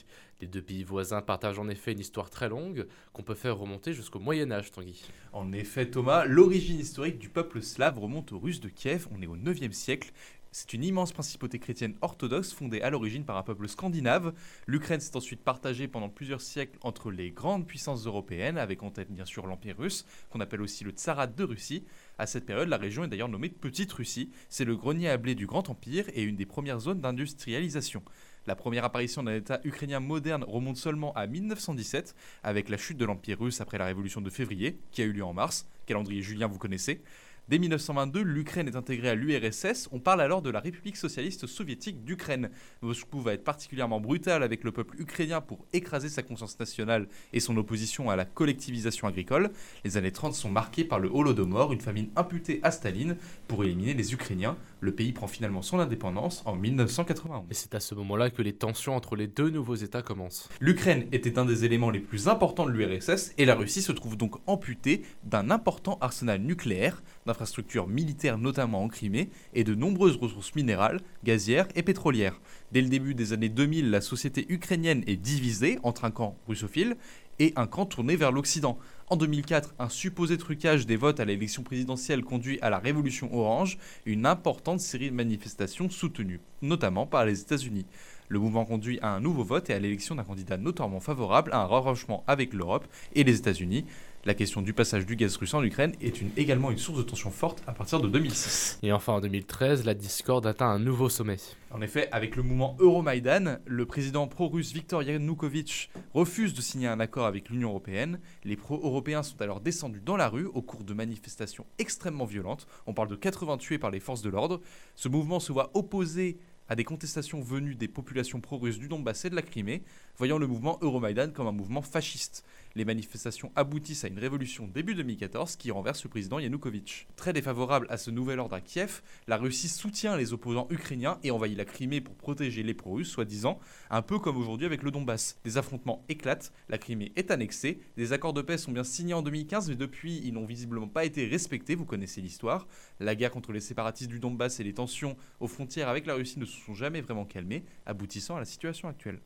Les 0.43 0.49
deux 0.49 0.61
pays 0.61 0.83
voisins 0.83 1.23
partagent 1.23 1.61
en 1.61 1.69
effet 1.69 1.93
une 1.93 2.01
histoire 2.01 2.29
très 2.29 2.49
longue 2.49 2.89
qu'on 3.13 3.23
peut 3.23 3.37
faire 3.37 3.57
remonter 3.57 3.93
jusqu'au 3.93 4.19
Moyen 4.19 4.51
Âge, 4.51 4.73
Tanguy. 4.73 5.01
En 5.33 5.53
effet, 5.53 5.89
Thomas, 5.89 6.25
l'origine 6.25 6.81
historique 6.81 7.21
du 7.21 7.29
peuple 7.29 7.63
slave 7.63 8.01
remonte 8.01 8.33
aux 8.33 8.41
Russes 8.41 8.61
de 8.61 8.69
Kiev, 8.69 9.07
on 9.13 9.23
est 9.23 9.29
au 9.29 9.37
9e 9.37 9.71
siècle, 9.71 10.13
c'est 10.55 10.75
une 10.75 10.85
immense 10.85 11.13
principauté 11.13 11.59
chrétienne 11.59 11.95
orthodoxe 12.03 12.53
fondée 12.53 12.83
à 12.83 12.91
l'origine 12.91 13.25
par 13.25 13.39
un 13.39 13.43
peuple 13.43 13.69
scandinave. 13.69 14.35
L'Ukraine 14.67 15.01
s'est 15.01 15.17
ensuite 15.17 15.43
partagée 15.43 15.89
pendant 15.89 16.11
plusieurs 16.11 16.43
siècles 16.43 16.79
entre 16.83 17.11
les 17.11 17.31
grandes 17.31 17.67
puissances 17.67 18.05
européennes, 18.05 18.59
avec 18.59 18.83
en 18.83 18.91
tête 18.91 19.11
bien 19.11 19.25
sûr 19.25 19.47
l'Empire 19.47 19.79
russe, 19.79 20.05
qu'on 20.29 20.41
appelle 20.41 20.61
aussi 20.61 20.85
le 20.85 20.91
Tsarat 20.91 21.29
de 21.29 21.45
Russie. 21.45 21.87
À 22.19 22.27
cette 22.27 22.45
période, 22.45 22.69
la 22.69 22.77
région 22.77 23.03
est 23.05 23.09
d'ailleurs 23.09 23.31
nommée 23.31 23.49
Petite 23.49 23.93
Russie. 23.93 24.31
C'est 24.51 24.67
le 24.67 24.77
grenier 24.77 25.09
à 25.09 25.17
blé 25.17 25.35
du 25.35 25.47
Grand 25.47 25.71
Empire 25.71 26.05
et 26.13 26.23
une 26.23 26.37
des 26.37 26.47
premières 26.47 26.81
zones 26.81 27.01
d'industrialisation. 27.01 28.03
La 28.47 28.57
première 28.57 28.85
apparition 28.85 29.23
d'un 29.23 29.37
État 29.37 29.61
ukrainien 29.63 30.01
moderne 30.01 30.45
remonte 30.45 30.77
seulement 30.77 31.13
à 31.15 31.29
1917, 31.29 32.15
avec 32.43 32.69
la 32.69 32.77
chute 32.77 32.99
de 32.99 33.05
l'Empire 33.05 33.39
russe 33.39 33.61
après 33.61 33.79
la 33.79 33.85
révolution 33.85 34.21
de 34.21 34.31
février, 34.31 34.81
qui 34.91 35.03
a 35.03 35.05
eu 35.05 35.13
lieu 35.13 35.25
en 35.25 35.33
mars. 35.33 35.69
Calendrier 35.87 36.23
julien, 36.23 36.49
vous 36.49 36.59
connaissez. 36.59 37.03
Dès 37.49 37.59
1922, 37.59 38.23
l'Ukraine 38.23 38.69
est 38.69 38.77
intégrée 38.77 39.09
à 39.09 39.15
l'URSS. 39.17 39.89
On 39.91 39.99
parle 39.99 40.21
alors 40.21 40.43
de 40.43 40.51
la 40.51 40.61
République 40.61 40.97
socialiste 40.97 41.49
soviétique 41.49 42.05
d'Ukraine. 42.05 42.51
Moscou 42.83 43.21
va 43.21 43.35
être 43.35 43.43
particulièrement 43.43 44.01
brutal 44.01 44.45
avec 44.45 44.63
le 44.63 44.71
peuple 44.71 45.01
ukrainien 45.01 45.41
pour 45.41 45.67
écraser 45.73 46.09
sa 46.09 46.23
conscience 46.23 46.61
nationale 46.61 47.09
et 47.33 47.41
son 47.41 47.57
opposition 47.57 48.11
à 48.11 48.17
la 48.17 48.25
collectivisation 48.25 49.09
agricole. 49.09 49.51
Les 49.85 49.97
années 49.97 50.13
30 50.13 50.35
sont 50.35 50.51
marquées 50.51 50.85
par 50.85 51.01
le 51.01 51.11
Holodomor, 51.13 51.73
une 51.73 51.81
famine 51.81 52.11
imputée 52.15 52.61
à 52.63 52.71
Staline 52.71 53.17
pour 53.49 53.65
éliminer 53.65 53.95
les 53.95 54.15
Ukrainiens. 54.15 54.57
Le 54.81 54.93
pays 54.93 55.13
prend 55.13 55.27
finalement 55.27 55.63
son 55.63 55.81
indépendance 55.81 56.43
en 56.47 56.55
1991. 56.55 57.47
Et 57.51 57.55
c'est 57.55 57.75
à 57.75 57.81
ce 57.81 57.97
moment-là 57.97 58.31
que 58.31 58.43
les 58.43 58.53
tensions 58.53 58.95
entre 58.95 59.17
les 59.17 59.27
deux 59.27 59.51
nouveaux 59.51 59.75
États 59.75 60.03
commencent. 60.03 60.49
L'Ukraine 60.61 61.09
était 61.11 61.41
un 61.41 61.45
des 61.45 61.65
éléments 61.65 61.91
les 61.91 62.01
plus 62.01 62.29
importants 62.29 62.67
de 62.67 62.71
l'URSS 62.71 63.33
et 63.37 63.45
la 63.45 63.57
Russie 63.57 63.83
se 63.83 63.91
trouve 63.91 64.17
donc 64.17 64.37
amputée 64.47 65.03
d'un 65.25 65.51
important 65.51 65.99
arsenal 66.01 66.41
nucléaire, 66.41 67.03
d'infrastructures 67.27 67.89
militaires 67.89 68.39
notamment 68.39 68.83
en 68.83 68.89
Crimée 68.89 69.31
et 69.55 69.65
de 69.65 69.75
nombreuses 69.75 70.17
ressources 70.17 70.55
minérales, 70.55 71.01
gazières 71.25 71.69
et 71.75 71.83
pétrolières. 71.83 72.41
Dès 72.73 72.81
le 72.81 72.89
début 72.89 73.15
des 73.15 73.33
années 73.33 73.49
2000, 73.49 73.91
la 73.91 74.01
société 74.01 74.47
ukrainienne 74.49 75.05
est 75.07 75.17
divisée 75.17 75.79
entre 75.83 76.05
un 76.05 76.11
camp 76.11 76.37
russophile 76.49 76.97
et 77.39 77.53
un 77.57 77.67
camp 77.67 77.87
tourné 77.87 78.17
vers 78.17 78.33
l'Occident. 78.33 78.79
En 79.09 79.17
2004, 79.17 79.75
un 79.79 79.89
supposé 79.89 80.39
trucage 80.39 80.87
des 80.87 80.97
votes 80.97 81.21
à 81.21 81.25
l'élection 81.25 81.63
présidentielle 81.63 82.23
conduit 82.25 82.59
à 82.61 82.71
la 82.71 82.79
révolution 82.79 83.35
orange, 83.35 83.79
une 84.07 84.27
importante 84.27 84.81
série 84.81 85.11
de 85.11 85.15
manifestations 85.15 85.91
soutenues, 85.91 86.41
notamment 86.63 87.07
par 87.07 87.25
les 87.25 87.41
États-Unis. 87.41 87.87
Le 88.29 88.39
mouvement 88.39 88.65
conduit 88.65 88.99
à 89.03 89.11
un 89.11 89.21
nouveau 89.21 89.45
vote 89.45 89.69
et 89.69 89.75
à 89.75 89.79
l'élection 89.79 90.15
d'un 90.15 90.25
candidat 90.25 90.57
notoirement 90.57 91.01
favorable 91.01 91.53
à 91.53 91.61
un 91.61 91.67
rapprochement 91.67 92.25
avec 92.27 92.55
l'Europe 92.55 92.87
et 93.15 93.25
les 93.25 93.37
États-Unis. 93.37 93.85
La 94.25 94.35
question 94.35 94.63
du 94.63 94.73
passage 94.73 95.05
du 95.05 95.17
gaz 95.17 95.37
russe 95.37 95.53
en 95.53 95.65
Ukraine 95.65 95.95
est 96.01 96.23
également 96.37 96.71
une 96.71 96.79
source 96.79 96.99
de 96.99 97.03
tension 97.03 97.33
forte 97.33 97.61
à 97.67 97.73
partir 97.73 98.01
de 98.01 98.07
2006. 98.07 98.79
Et 98.85 98.93
enfin 98.93 99.15
en 99.15 99.21
2013, 99.21 99.85
la 99.85 99.95
discorde 99.95 100.47
atteint 100.47 100.69
un 100.69 100.79
nouveau 100.79 101.09
sommet. 101.09 101.39
En 101.73 101.81
effet, 101.81 102.09
avec 102.13 102.37
le 102.37 102.45
mouvement 102.45 102.77
Euromaïdan, 102.79 103.57
le 103.67 103.85
président 103.85 104.29
pro-russe 104.29 104.73
Viktor 104.73 105.03
Yanukovych 105.03 105.91
refuse 106.15 106.55
de 106.55 106.61
signer 106.61 106.87
un 106.87 107.01
accord 107.01 107.27
avec 107.27 107.51
l'Union 107.51 107.71
européenne. 107.71 108.21
Les 108.45 108.55
pro-européens 108.55 109.25
sont 109.25 109.43
alors 109.43 109.61
descendus 109.61 110.03
dans 110.07 110.17
la 110.17 110.29
rue 110.29 110.47
au 110.47 110.63
cours 110.63 110.85
de 110.85 110.95
manifestations 110.95 111.67
extrêmement 111.81 112.25
violentes. 112.25 112.69
On 112.87 112.95
parle 112.95 113.09
de 113.09 113.17
80 113.17 113.57
tués 113.57 113.79
par 113.79 113.91
les 113.91 113.99
forces 113.99 114.23
de 114.23 114.31
l'ordre. 114.31 114.61
Ce 114.95 115.09
mouvement 115.09 115.41
se 115.41 115.51
voit 115.51 115.73
opposé 115.75 116.39
à 116.69 116.77
des 116.77 116.85
contestations 116.85 117.41
venues 117.41 117.75
des 117.75 117.89
populations 117.89 118.41
pro-russes 118.41 118.79
du 118.79 118.89
Donbass 118.89 119.25
et 119.25 119.31
de 119.31 119.35
la 119.35 119.43
Crimée, 119.43 119.83
voyant 120.17 120.39
le 120.39 120.47
mouvement 120.47 120.79
Euromaïdan 120.81 121.31
comme 121.33 121.47
un 121.47 121.53
mouvement 121.53 121.83
fasciste. 121.83 122.45
Les 122.75 122.85
manifestations 122.85 123.53
aboutissent 123.55 124.05
à 124.05 124.09
une 124.09 124.19
révolution 124.19 124.67
début 124.67 124.95
2014 124.95 125.57
qui 125.57 125.71
renverse 125.71 126.05
le 126.05 126.11
président 126.11 126.39
Yanukovych. 126.39 127.07
Très 127.17 127.33
défavorable 127.33 127.87
à 127.91 127.97
ce 127.97 128.11
nouvel 128.11 128.41
ordre 128.41 128.55
à 128.55 128.61
Kiev, 128.61 129.03
la 129.29 129.37
Russie 129.37 129.69
soutient 129.69 130.17
les 130.17 130.33
opposants 130.33 130.67
ukrainiens 130.71 131.19
et 131.23 131.31
envahit 131.31 131.57
la 131.57 131.65
Crimée 131.65 132.01
pour 132.01 132.15
protéger 132.15 132.63
les 132.63 132.75
pro-russes, 132.75 133.11
soi-disant, 133.11 133.59
un 133.91 134.03
peu 134.03 134.19
comme 134.19 134.37
aujourd'hui 134.37 134.67
avec 134.67 134.83
le 134.83 134.91
Donbass. 134.91 135.39
Des 135.45 135.59
affrontements 135.59 136.05
éclatent, 136.09 136.53
la 136.69 136.79
Crimée 136.79 137.13
est 137.17 137.31
annexée, 137.31 137.81
des 137.97 138.13
accords 138.13 138.33
de 138.33 138.43
paix 138.43 138.59
sont 138.59 138.73
bien 138.73 138.85
signés 138.85 139.15
en 139.15 139.23
2015 139.23 139.69
mais 139.69 139.77
depuis 139.77 140.21
ils 140.25 140.33
n'ont 140.33 140.47
visiblement 140.47 140.89
pas 140.89 141.05
été 141.05 141.27
respectés, 141.27 141.75
vous 141.75 141.85
connaissez 141.85 142.21
l'histoire. 142.21 142.67
La 143.01 143.15
guerre 143.15 143.31
contre 143.31 143.53
les 143.53 143.61
séparatistes 143.61 144.11
du 144.11 144.21
Donbass 144.21 144.61
et 144.61 144.65
les 144.65 144.75
tensions 144.75 145.17
aux 145.41 145.49
frontières 145.49 145.89
avec 145.89 146.07
la 146.07 146.15
Russie 146.15 146.39
ne 146.39 146.45
se 146.45 146.59
sont 146.59 146.75
jamais 146.75 147.01
vraiment 147.01 147.25
calmées, 147.25 147.65
aboutissant 147.87 148.37
à 148.37 148.39
la 148.39 148.45
situation 148.45 148.89
actuelle. 148.89 149.21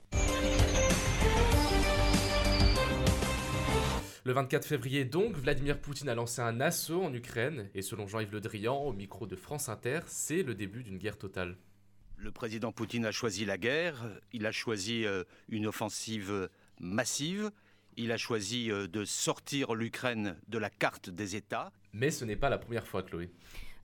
Le 4.27 4.33
24 4.33 4.65
février 4.67 5.05
donc, 5.05 5.37
Vladimir 5.37 5.79
Poutine 5.79 6.09
a 6.09 6.17
lancé 6.17 6.43
un 6.43 6.61
assaut 6.61 7.01
en 7.01 7.15
Ukraine 7.15 7.71
et 7.77 7.83
selon 7.83 8.09
Jean-Yves 8.09 8.33
Le 8.33 8.41
Drian 8.41 8.77
au 8.77 8.93
micro 8.93 9.25
de 9.25 9.37
France 9.37 9.69
Inter, 9.69 10.01
c'est 10.07 10.43
le 10.43 10.57
début 10.57 10.83
d'une 10.83 10.99
guerre 10.99 11.17
totale. 11.17 11.57
Le 12.17 12.33
président 12.33 12.73
Poutine 12.73 13.07
a 13.07 13.13
choisi 13.13 13.45
la 13.45 13.57
guerre, 13.57 14.05
il 14.33 14.45
a 14.45 14.51
choisi 14.51 15.07
euh, 15.07 15.23
une 15.49 15.69
offensive 15.69 16.49
massive, 16.81 17.53
il 17.97 18.11
a 18.11 18.17
choisi 18.17 18.69
euh, 18.73 18.89
de 18.89 19.05
sortir 19.05 19.77
l'Ukraine 19.77 20.37
de 20.49 20.59
la 20.59 20.71
carte 20.71 21.09
des 21.09 21.37
États. 21.37 21.71
Mais 21.93 22.11
ce 22.11 22.25
n'est 22.25 22.35
pas 22.35 22.51
la 22.51 22.59
première 22.59 22.89
fois, 22.89 23.05
Chloé. 23.05 23.31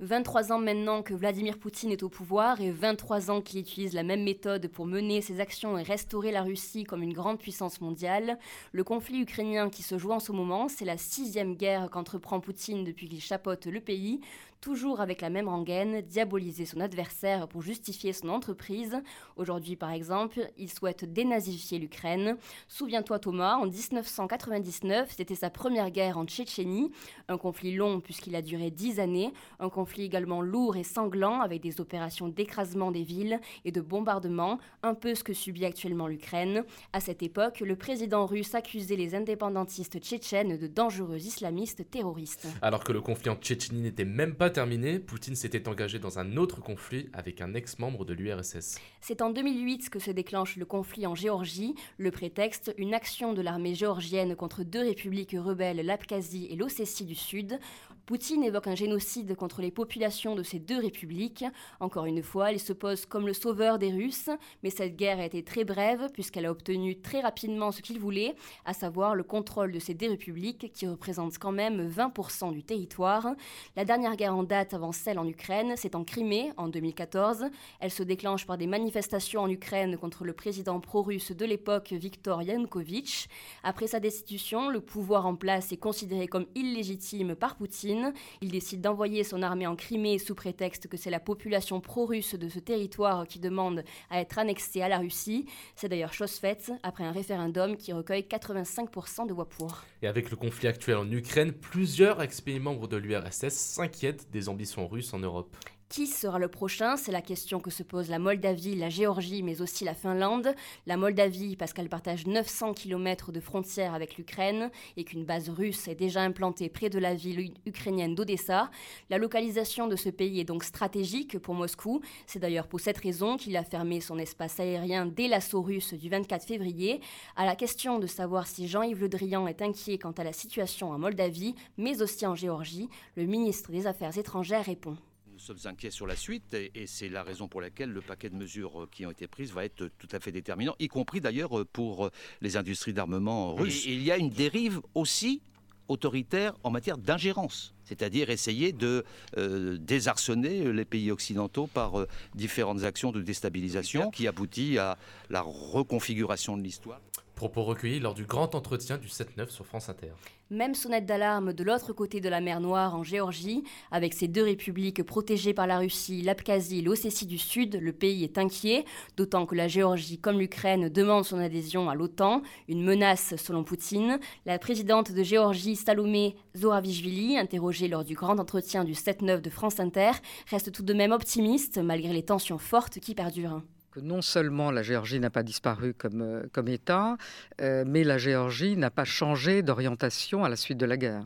23 0.02 0.50
ans 0.50 0.58
maintenant 0.58 1.00
que 1.00 1.14
Vladimir 1.14 1.58
Poutine 1.58 1.92
est 1.92 2.02
au 2.02 2.08
pouvoir 2.08 2.60
et 2.60 2.72
23 2.72 3.30
ans 3.30 3.40
qu'il 3.40 3.60
utilise 3.60 3.92
la 3.94 4.02
même 4.02 4.24
méthode 4.24 4.66
pour 4.66 4.84
mener 4.84 5.20
ses 5.20 5.38
actions 5.38 5.78
et 5.78 5.84
restaurer 5.84 6.32
la 6.32 6.42
Russie 6.42 6.82
comme 6.82 7.04
une 7.04 7.12
grande 7.12 7.38
puissance 7.38 7.80
mondiale. 7.80 8.36
Le 8.72 8.82
conflit 8.82 9.20
ukrainien 9.20 9.70
qui 9.70 9.84
se 9.84 9.98
joue 9.98 10.10
en 10.10 10.18
ce 10.18 10.32
moment, 10.32 10.66
c'est 10.66 10.84
la 10.84 10.98
sixième 10.98 11.54
guerre 11.54 11.88
qu'entreprend 11.88 12.40
Poutine 12.40 12.82
depuis 12.82 13.08
qu'il 13.08 13.20
chapeaute 13.20 13.66
le 13.66 13.80
pays, 13.80 14.20
toujours 14.62 15.00
avec 15.00 15.20
la 15.20 15.28
même 15.28 15.48
rengaine, 15.48 16.00
diaboliser 16.02 16.64
son 16.64 16.80
adversaire 16.80 17.48
pour 17.48 17.62
justifier 17.62 18.12
son 18.12 18.28
entreprise. 18.28 18.96
Aujourd'hui, 19.36 19.74
par 19.76 19.90
exemple, 19.90 20.48
il 20.56 20.70
souhaite 20.70 21.04
dénazifier 21.04 21.78
l'Ukraine. 21.78 22.36
Souviens-toi, 22.68 23.18
Thomas, 23.18 23.56
en 23.56 23.66
1999, 23.66 25.12
c'était 25.14 25.34
sa 25.34 25.50
première 25.50 25.90
guerre 25.90 26.16
en 26.16 26.24
Tchétchénie, 26.24 26.92
un 27.28 27.38
conflit 27.38 27.74
long 27.74 28.00
puisqu'il 28.00 28.36
a 28.36 28.40
duré 28.40 28.70
dix 28.70 29.00
années, 29.00 29.32
un 29.58 29.68
conflit 29.68 30.04
également 30.04 30.40
lourd 30.40 30.76
et 30.76 30.84
sanglant 30.84 31.40
avec 31.40 31.60
des 31.60 31.80
opérations 31.80 32.28
d'écrasement 32.28 32.92
des 32.92 33.02
villes 33.02 33.40
et 33.64 33.72
de 33.72 33.80
bombardement, 33.80 34.58
un 34.84 34.94
peu 34.94 35.16
ce 35.16 35.24
que 35.24 35.34
subit 35.34 35.64
actuellement 35.64 36.06
l'Ukraine. 36.06 36.64
À 36.92 37.00
cette 37.00 37.24
époque, 37.24 37.60
le 37.60 37.74
président 37.74 38.26
russe 38.26 38.54
accusait 38.54 38.96
les 38.96 39.16
indépendantistes 39.16 39.98
tchétchènes 39.98 40.56
de 40.56 40.66
dangereux 40.68 41.18
islamistes 41.18 41.90
terroristes. 41.90 42.46
Alors 42.62 42.84
que 42.84 42.92
le 42.92 43.00
conflit 43.00 43.30
en 43.30 43.34
Tchétchénie 43.34 43.82
n'était 43.82 44.04
même 44.04 44.36
pas 44.36 44.51
terminé, 44.52 44.98
Poutine 44.98 45.34
s'était 45.34 45.68
engagé 45.68 45.98
dans 45.98 46.18
un 46.18 46.36
autre 46.36 46.60
conflit 46.60 47.08
avec 47.12 47.40
un 47.40 47.54
ex-membre 47.54 48.04
de 48.04 48.14
l'URSS. 48.14 48.78
C'est 49.00 49.20
en 49.20 49.30
2008 49.30 49.90
que 49.90 49.98
se 49.98 50.10
déclenche 50.10 50.56
le 50.56 50.64
conflit 50.64 51.06
en 51.06 51.14
Géorgie. 51.14 51.74
Le 51.98 52.10
prétexte, 52.10 52.72
une 52.78 52.94
action 52.94 53.32
de 53.32 53.42
l'armée 53.42 53.74
géorgienne 53.74 54.36
contre 54.36 54.62
deux 54.62 54.82
républiques 54.82 55.36
rebelles, 55.36 55.84
l'Abkhazie 55.84 56.46
et 56.50 56.56
l'Ossétie 56.56 57.04
du 57.04 57.14
Sud. 57.14 57.58
Poutine 58.04 58.42
évoque 58.42 58.66
un 58.66 58.74
génocide 58.74 59.36
contre 59.36 59.62
les 59.62 59.70
populations 59.70 60.34
de 60.34 60.42
ces 60.42 60.58
deux 60.58 60.80
républiques. 60.80 61.44
Encore 61.78 62.04
une 62.04 62.22
fois, 62.24 62.50
il 62.50 62.58
se 62.58 62.72
pose 62.72 63.06
comme 63.06 63.28
le 63.28 63.32
sauveur 63.32 63.78
des 63.78 63.92
Russes, 63.92 64.28
mais 64.64 64.70
cette 64.70 64.96
guerre 64.96 65.20
a 65.20 65.24
été 65.24 65.44
très 65.44 65.62
brève 65.62 66.08
puisqu'elle 66.12 66.46
a 66.46 66.50
obtenu 66.50 67.00
très 67.00 67.20
rapidement 67.20 67.70
ce 67.70 67.80
qu'il 67.80 68.00
voulait, 68.00 68.34
à 68.64 68.74
savoir 68.74 69.14
le 69.14 69.22
contrôle 69.22 69.70
de 69.70 69.78
ces 69.78 69.94
deux 69.94 70.08
républiques 70.10 70.72
qui 70.72 70.88
représentent 70.88 71.38
quand 71.38 71.52
même 71.52 71.88
20% 71.88 72.52
du 72.52 72.64
territoire. 72.64 73.36
La 73.76 73.84
dernière 73.84 74.16
guerre 74.16 74.36
en 74.36 74.42
date 74.42 74.74
avant 74.74 74.90
celle 74.90 75.20
en 75.20 75.28
Ukraine, 75.28 75.74
c'est 75.76 75.94
en 75.94 76.02
Crimée 76.02 76.50
en 76.56 76.66
2014. 76.66 77.44
Elle 77.78 77.92
se 77.92 78.02
déclenche 78.02 78.46
par 78.46 78.58
des 78.58 78.66
manifestations 78.66 79.42
en 79.42 79.48
Ukraine 79.48 79.96
contre 79.96 80.24
le 80.24 80.32
président 80.32 80.80
pro-russe 80.80 81.30
de 81.30 81.44
l'époque, 81.44 81.92
Viktor 81.92 82.42
Yanukovych. 82.42 83.28
Après 83.62 83.86
sa 83.86 84.00
destitution, 84.00 84.70
le 84.70 84.80
pouvoir 84.80 85.24
en 85.24 85.36
place 85.36 85.70
est 85.70 85.76
considéré 85.76 86.26
comme 86.26 86.46
illégitime 86.56 87.36
par 87.36 87.54
Poutine 87.54 87.91
il 88.40 88.50
décide 88.50 88.80
d'envoyer 88.80 89.24
son 89.24 89.42
armée 89.42 89.66
en 89.66 89.76
Crimée 89.76 90.18
sous 90.18 90.34
prétexte 90.34 90.88
que 90.88 90.96
c'est 90.96 91.10
la 91.10 91.20
population 91.20 91.80
pro-russe 91.80 92.34
de 92.34 92.48
ce 92.48 92.58
territoire 92.58 93.26
qui 93.26 93.38
demande 93.38 93.84
à 94.10 94.20
être 94.20 94.38
annexée 94.38 94.82
à 94.82 94.88
la 94.88 94.98
Russie. 94.98 95.46
C'est 95.76 95.88
d'ailleurs 95.88 96.12
chose 96.12 96.32
faite 96.32 96.72
après 96.82 97.04
un 97.04 97.12
référendum 97.12 97.76
qui 97.76 97.92
recueille 97.92 98.22
85% 98.22 99.26
de 99.26 99.32
voix 99.32 99.48
pour. 99.48 99.82
Et 100.02 100.06
avec 100.06 100.30
le 100.30 100.36
conflit 100.36 100.68
actuel 100.68 100.96
en 100.96 101.10
Ukraine, 101.10 101.52
plusieurs 101.52 102.22
ex-pays 102.22 102.60
membres 102.60 102.88
de 102.88 102.96
l'URSS 102.96 103.50
s'inquiètent 103.50 104.30
des 104.30 104.48
ambitions 104.48 104.86
russes 104.88 105.12
en 105.14 105.18
Europe. 105.18 105.56
Qui 105.92 106.06
sera 106.06 106.38
le 106.38 106.48
prochain? 106.48 106.96
C'est 106.96 107.12
la 107.12 107.20
question 107.20 107.60
que 107.60 107.70
se 107.70 107.82
pose 107.82 108.08
la 108.08 108.18
Moldavie, 108.18 108.76
la 108.76 108.88
Géorgie, 108.88 109.42
mais 109.42 109.60
aussi 109.60 109.84
la 109.84 109.92
Finlande. 109.92 110.54
La 110.86 110.96
Moldavie, 110.96 111.54
parce 111.54 111.74
qu'elle 111.74 111.90
partage 111.90 112.26
900 112.26 112.72
km 112.72 113.30
de 113.30 113.40
frontière 113.40 113.92
avec 113.92 114.16
l'Ukraine 114.16 114.70
et 114.96 115.04
qu'une 115.04 115.26
base 115.26 115.50
russe 115.50 115.88
est 115.88 115.94
déjà 115.94 116.22
implantée 116.22 116.70
près 116.70 116.88
de 116.88 116.98
la 116.98 117.12
ville 117.12 117.52
ukrainienne 117.66 118.14
d'Odessa. 118.14 118.70
La 119.10 119.18
localisation 119.18 119.86
de 119.86 119.96
ce 119.96 120.08
pays 120.08 120.40
est 120.40 120.44
donc 120.44 120.64
stratégique 120.64 121.38
pour 121.38 121.52
Moscou. 121.54 122.00
C'est 122.26 122.38
d'ailleurs 122.38 122.68
pour 122.68 122.80
cette 122.80 122.96
raison 122.96 123.36
qu'il 123.36 123.54
a 123.58 123.62
fermé 123.62 124.00
son 124.00 124.16
espace 124.16 124.60
aérien 124.60 125.04
dès 125.04 125.28
l'assaut 125.28 125.60
russe 125.60 125.92
du 125.92 126.08
24 126.08 126.46
février. 126.46 127.02
À 127.36 127.44
la 127.44 127.54
question 127.54 127.98
de 127.98 128.06
savoir 128.06 128.46
si 128.46 128.66
Jean-Yves 128.66 129.02
Le 129.02 129.10
Drian 129.10 129.46
est 129.46 129.60
inquiet 129.60 129.98
quant 129.98 130.12
à 130.12 130.24
la 130.24 130.32
situation 130.32 130.90
en 130.90 130.98
Moldavie, 130.98 131.54
mais 131.76 132.00
aussi 132.00 132.24
en 132.24 132.34
Géorgie, 132.34 132.88
le 133.14 133.26
ministre 133.26 133.70
des 133.72 133.86
Affaires 133.86 134.16
étrangères 134.16 134.64
répond 134.64 134.96
sommes 135.42 135.58
inquiets 135.64 135.90
sur 135.90 136.06
la 136.06 136.16
suite 136.16 136.54
et, 136.54 136.86
c'est 136.86 137.08
la 137.08 137.22
raison 137.22 137.48
pour 137.48 137.60
laquelle 137.60 137.90
le 137.90 138.00
paquet 138.00 138.30
de 138.30 138.36
mesures 138.36 138.88
qui 138.90 139.06
ont 139.06 139.10
été 139.10 139.26
prises 139.26 139.52
va 139.52 139.64
être 139.64 139.88
tout 139.98 140.08
à 140.12 140.20
fait 140.20 140.32
déterminant, 140.32 140.74
y 140.78 140.88
compris 140.88 141.20
d'ailleurs 141.20 141.66
pour 141.72 142.10
les 142.40 142.56
industries 142.56 142.92
d'armement 142.92 143.54
russes. 143.54 143.86
il 143.86 144.02
y 144.02 144.10
a 144.10 144.16
une 144.16 144.30
dérive 144.30 144.80
aussi 144.94 145.42
autoritaire 145.88 146.54
en 146.64 146.70
matière 146.70 146.98
d'ingérence, 146.98 147.74
c'est-à-dire 147.84 148.30
essayer 148.30 148.72
de 148.72 149.04
euh, 149.36 149.76
désarçonner 149.78 150.72
les 150.72 150.84
pays 150.84 151.10
occidentaux 151.10 151.66
par 151.66 152.00
euh, 152.00 152.08
différentes 152.34 152.84
actions 152.84 153.12
de 153.12 153.20
déstabilisation 153.20 154.10
qui 154.10 154.26
aboutit 154.26 154.78
à 154.78 154.96
la 155.30 155.42
reconfiguration 155.42 156.56
de 156.56 156.62
l'histoire. 156.62 157.00
Propos 157.42 157.64
recueillis 157.64 157.98
lors 157.98 158.14
du 158.14 158.24
grand 158.24 158.54
entretien 158.54 158.98
du 158.98 159.08
7-9 159.08 159.48
sur 159.48 159.66
France 159.66 159.88
Inter. 159.88 160.12
Même 160.50 160.76
sonnette 160.76 161.06
d'alarme 161.06 161.52
de 161.52 161.64
l'autre 161.64 161.92
côté 161.92 162.20
de 162.20 162.28
la 162.28 162.40
mer 162.40 162.60
Noire 162.60 162.94
en 162.94 163.02
Géorgie, 163.02 163.64
avec 163.90 164.14
ces 164.14 164.28
deux 164.28 164.44
républiques 164.44 165.02
protégées 165.02 165.52
par 165.52 165.66
la 165.66 165.80
Russie, 165.80 166.22
l'Abkhazie 166.22 166.78
et 166.78 166.82
l'Ossétie 166.82 167.26
du 167.26 167.38
Sud, 167.38 167.80
le 167.82 167.92
pays 167.92 168.22
est 168.22 168.38
inquiet, 168.38 168.84
d'autant 169.16 169.44
que 169.44 169.56
la 169.56 169.66
Géorgie 169.66 170.18
comme 170.18 170.38
l'Ukraine 170.38 170.88
demande 170.88 171.24
son 171.24 171.38
adhésion 171.38 171.90
à 171.90 171.96
l'OTAN, 171.96 172.42
une 172.68 172.84
menace 172.84 173.34
selon 173.34 173.64
Poutine. 173.64 174.20
La 174.46 174.60
présidente 174.60 175.10
de 175.10 175.22
Géorgie, 175.24 175.74
Salomé 175.74 176.36
Zoravishvili, 176.56 177.38
interrogée 177.38 177.88
lors 177.88 178.04
du 178.04 178.14
grand 178.14 178.38
entretien 178.38 178.84
du 178.84 178.92
7-9 178.92 179.40
de 179.40 179.50
France 179.50 179.80
Inter, 179.80 180.12
reste 180.48 180.70
tout 180.70 180.84
de 180.84 180.94
même 180.94 181.10
optimiste 181.10 181.78
malgré 181.78 182.12
les 182.12 182.22
tensions 182.22 182.58
fortes 182.58 183.00
qui 183.00 183.16
perdurent. 183.16 183.62
Que 183.92 184.00
non 184.00 184.22
seulement 184.22 184.70
la 184.70 184.82
Géorgie 184.82 185.20
n'a 185.20 185.30
pas 185.30 185.42
disparu 185.42 185.92
comme, 185.92 186.22
euh, 186.22 186.42
comme 186.52 186.68
État, 186.68 187.16
euh, 187.60 187.84
mais 187.86 188.04
la 188.04 188.16
Géorgie 188.16 188.76
n'a 188.76 188.90
pas 188.90 189.04
changé 189.04 189.62
d'orientation 189.62 190.44
à 190.44 190.48
la 190.48 190.56
suite 190.56 190.78
de 190.78 190.86
la 190.86 190.96
guerre. 190.96 191.24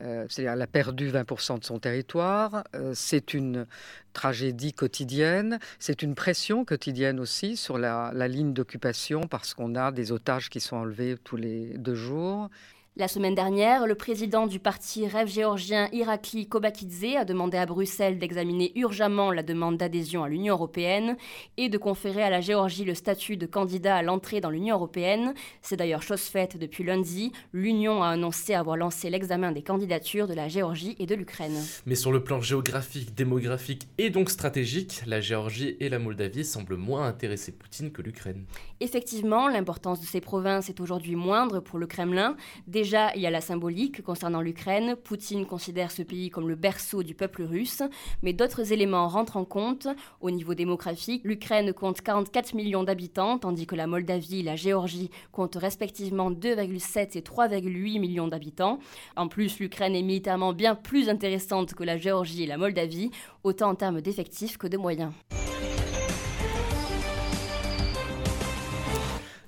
Euh, 0.00 0.24
c'est-à-dire 0.28 0.52
elle 0.52 0.62
a 0.62 0.66
perdu 0.68 1.10
20% 1.10 1.58
de 1.58 1.64
son 1.64 1.78
territoire, 1.78 2.64
c'est 2.94 3.34
une 3.34 3.66
tragédie 4.12 4.72
quotidienne, 4.72 5.58
c'est 5.78 6.02
une 6.02 6.14
pression 6.14 6.64
quotidienne 6.64 7.20
aussi 7.20 7.56
sur 7.56 7.78
la, 7.78 8.10
la 8.14 8.28
ligne 8.28 8.52
d'occupation 8.52 9.22
parce 9.22 9.54
qu'on 9.54 9.74
a 9.74 9.92
des 9.92 10.10
otages 10.10 10.50
qui 10.50 10.60
sont 10.60 10.76
enlevés 10.76 11.16
tous 11.22 11.36
les 11.36 11.78
deux 11.78 11.94
jours. 11.94 12.48
La 12.96 13.08
semaine 13.08 13.34
dernière, 13.34 13.88
le 13.88 13.96
président 13.96 14.46
du 14.46 14.60
parti 14.60 15.08
Rêve 15.08 15.26
géorgien 15.26 15.88
Irakli 15.90 16.46
Kobakidze 16.46 17.16
a 17.18 17.24
demandé 17.24 17.56
à 17.56 17.66
Bruxelles 17.66 18.20
d'examiner 18.20 18.70
urgemment 18.76 19.32
la 19.32 19.42
demande 19.42 19.78
d'adhésion 19.78 20.22
à 20.22 20.28
l'Union 20.28 20.54
européenne 20.54 21.16
et 21.56 21.68
de 21.68 21.76
conférer 21.76 22.22
à 22.22 22.30
la 22.30 22.40
Géorgie 22.40 22.84
le 22.84 22.94
statut 22.94 23.36
de 23.36 23.46
candidat 23.46 23.96
à 23.96 24.02
l'entrée 24.02 24.40
dans 24.40 24.50
l'Union 24.50 24.76
européenne. 24.76 25.34
C'est 25.60 25.74
d'ailleurs 25.74 26.02
chose 26.02 26.20
faite 26.20 26.56
depuis 26.56 26.84
lundi. 26.84 27.32
L'Union 27.52 28.00
a 28.00 28.10
annoncé 28.10 28.54
avoir 28.54 28.76
lancé 28.76 29.10
l'examen 29.10 29.50
des 29.50 29.62
candidatures 29.62 30.28
de 30.28 30.34
la 30.34 30.46
Géorgie 30.46 30.94
et 31.00 31.06
de 31.06 31.16
l'Ukraine. 31.16 31.60
Mais 31.86 31.96
sur 31.96 32.12
le 32.12 32.22
plan 32.22 32.40
géographique, 32.40 33.12
démographique 33.16 33.88
et 33.98 34.10
donc 34.10 34.30
stratégique, 34.30 35.02
la 35.04 35.20
Géorgie 35.20 35.76
et 35.80 35.88
la 35.88 35.98
Moldavie 35.98 36.44
semblent 36.44 36.76
moins 36.76 37.08
intéresser 37.08 37.50
Poutine 37.50 37.90
que 37.90 38.02
l'Ukraine. 38.02 38.44
Effectivement, 38.78 39.48
l'importance 39.48 40.00
de 40.00 40.06
ces 40.06 40.20
provinces 40.20 40.68
est 40.68 40.78
aujourd'hui 40.78 41.16
moindre 41.16 41.58
pour 41.58 41.80
le 41.80 41.88
Kremlin. 41.88 42.36
Déjà, 42.68 42.83
il 42.84 43.20
y 43.22 43.26
a 43.26 43.30
la 43.30 43.40
symbolique 43.40 44.02
concernant 44.02 44.42
l'Ukraine. 44.42 44.96
Poutine 44.96 45.46
considère 45.46 45.90
ce 45.90 46.02
pays 46.02 46.28
comme 46.28 46.48
le 46.48 46.54
berceau 46.54 47.02
du 47.02 47.14
peuple 47.14 47.42
russe, 47.42 47.82
mais 48.22 48.32
d'autres 48.32 48.72
éléments 48.72 49.08
rentrent 49.08 49.38
en 49.38 49.44
compte. 49.44 49.88
Au 50.20 50.30
niveau 50.30 50.54
démographique, 50.54 51.22
l'Ukraine 51.24 51.72
compte 51.72 52.02
44 52.02 52.54
millions 52.54 52.84
d'habitants, 52.84 53.38
tandis 53.38 53.66
que 53.66 53.74
la 53.74 53.86
Moldavie 53.86 54.40
et 54.40 54.42
la 54.42 54.56
Géorgie 54.56 55.10
comptent 55.32 55.56
respectivement 55.56 56.30
2,7 56.30 57.16
et 57.16 57.22
3,8 57.22 58.00
millions 58.00 58.28
d'habitants. 58.28 58.78
En 59.16 59.28
plus, 59.28 59.58
l'Ukraine 59.58 59.94
est 59.94 60.02
militairement 60.02 60.52
bien 60.52 60.74
plus 60.74 61.08
intéressante 61.08 61.74
que 61.74 61.84
la 61.84 61.96
Géorgie 61.96 62.42
et 62.42 62.46
la 62.46 62.58
Moldavie, 62.58 63.10
autant 63.44 63.70
en 63.70 63.74
termes 63.74 64.02
d'effectifs 64.02 64.58
que 64.58 64.66
de 64.66 64.76
moyens. 64.76 65.12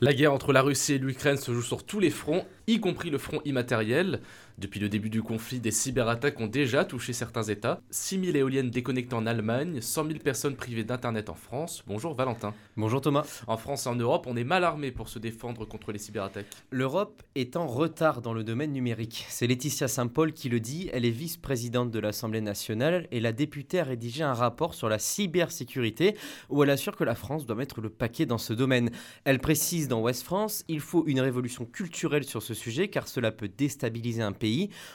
La 0.02 0.12
guerre 0.12 0.34
entre 0.34 0.52
la 0.52 0.60
Russie 0.60 0.94
et 0.94 0.98
l'Ukraine 0.98 1.38
se 1.38 1.52
joue 1.52 1.62
sur 1.62 1.84
tous 1.84 2.00
les 2.00 2.10
fronts, 2.10 2.44
y 2.66 2.80
compris 2.80 3.08
le 3.08 3.16
front 3.16 3.40
immatériel. 3.46 4.20
Depuis 4.58 4.80
le 4.80 4.88
début 4.88 5.10
du 5.10 5.22
conflit, 5.22 5.60
des 5.60 5.70
cyberattaques 5.70 6.40
ont 6.40 6.46
déjà 6.46 6.86
touché 6.86 7.12
certains 7.12 7.42
États. 7.42 7.82
6000 7.90 8.36
éoliennes 8.36 8.70
déconnectées 8.70 9.14
en 9.14 9.26
Allemagne, 9.26 9.82
100 9.82 10.06
000 10.06 10.18
personnes 10.20 10.56
privées 10.56 10.82
d'Internet 10.82 11.28
en 11.28 11.34
France. 11.34 11.84
Bonjour 11.86 12.14
Valentin. 12.14 12.54
Bonjour 12.74 13.02
Thomas. 13.02 13.26
En 13.48 13.58
France 13.58 13.84
et 13.84 13.90
en 13.90 13.96
Europe, 13.96 14.24
on 14.26 14.34
est 14.34 14.44
mal 14.44 14.64
armé 14.64 14.92
pour 14.92 15.10
se 15.10 15.18
défendre 15.18 15.66
contre 15.66 15.92
les 15.92 15.98
cyberattaques. 15.98 16.46
L'Europe 16.70 17.22
est 17.34 17.56
en 17.56 17.66
retard 17.66 18.22
dans 18.22 18.32
le 18.32 18.44
domaine 18.44 18.72
numérique. 18.72 19.26
C'est 19.28 19.46
Laetitia 19.46 19.88
Saint-Paul 19.88 20.32
qui 20.32 20.48
le 20.48 20.58
dit. 20.58 20.88
Elle 20.94 21.04
est 21.04 21.10
vice-présidente 21.10 21.90
de 21.90 21.98
l'Assemblée 21.98 22.40
nationale 22.40 23.08
et 23.10 23.20
la 23.20 23.32
députée 23.32 23.80
a 23.80 23.84
rédigé 23.84 24.22
un 24.22 24.32
rapport 24.32 24.72
sur 24.72 24.88
la 24.88 24.98
cybersécurité 24.98 26.16
où 26.48 26.62
elle 26.62 26.70
assure 26.70 26.96
que 26.96 27.04
la 27.04 27.14
France 27.14 27.44
doit 27.44 27.56
mettre 27.56 27.82
le 27.82 27.90
paquet 27.90 28.24
dans 28.24 28.38
ce 28.38 28.54
domaine. 28.54 28.88
Elle 29.24 29.38
précise 29.38 29.86
dans 29.86 30.00
Ouest 30.00 30.22
France, 30.22 30.64
il 30.68 30.80
faut 30.80 31.04
une 31.06 31.20
révolution 31.20 31.66
culturelle 31.66 32.24
sur 32.24 32.42
ce 32.42 32.54
sujet 32.54 32.88
car 32.88 33.06
cela 33.06 33.30
peut 33.32 33.50
déstabiliser 33.54 34.22
un 34.22 34.32
pays 34.32 34.45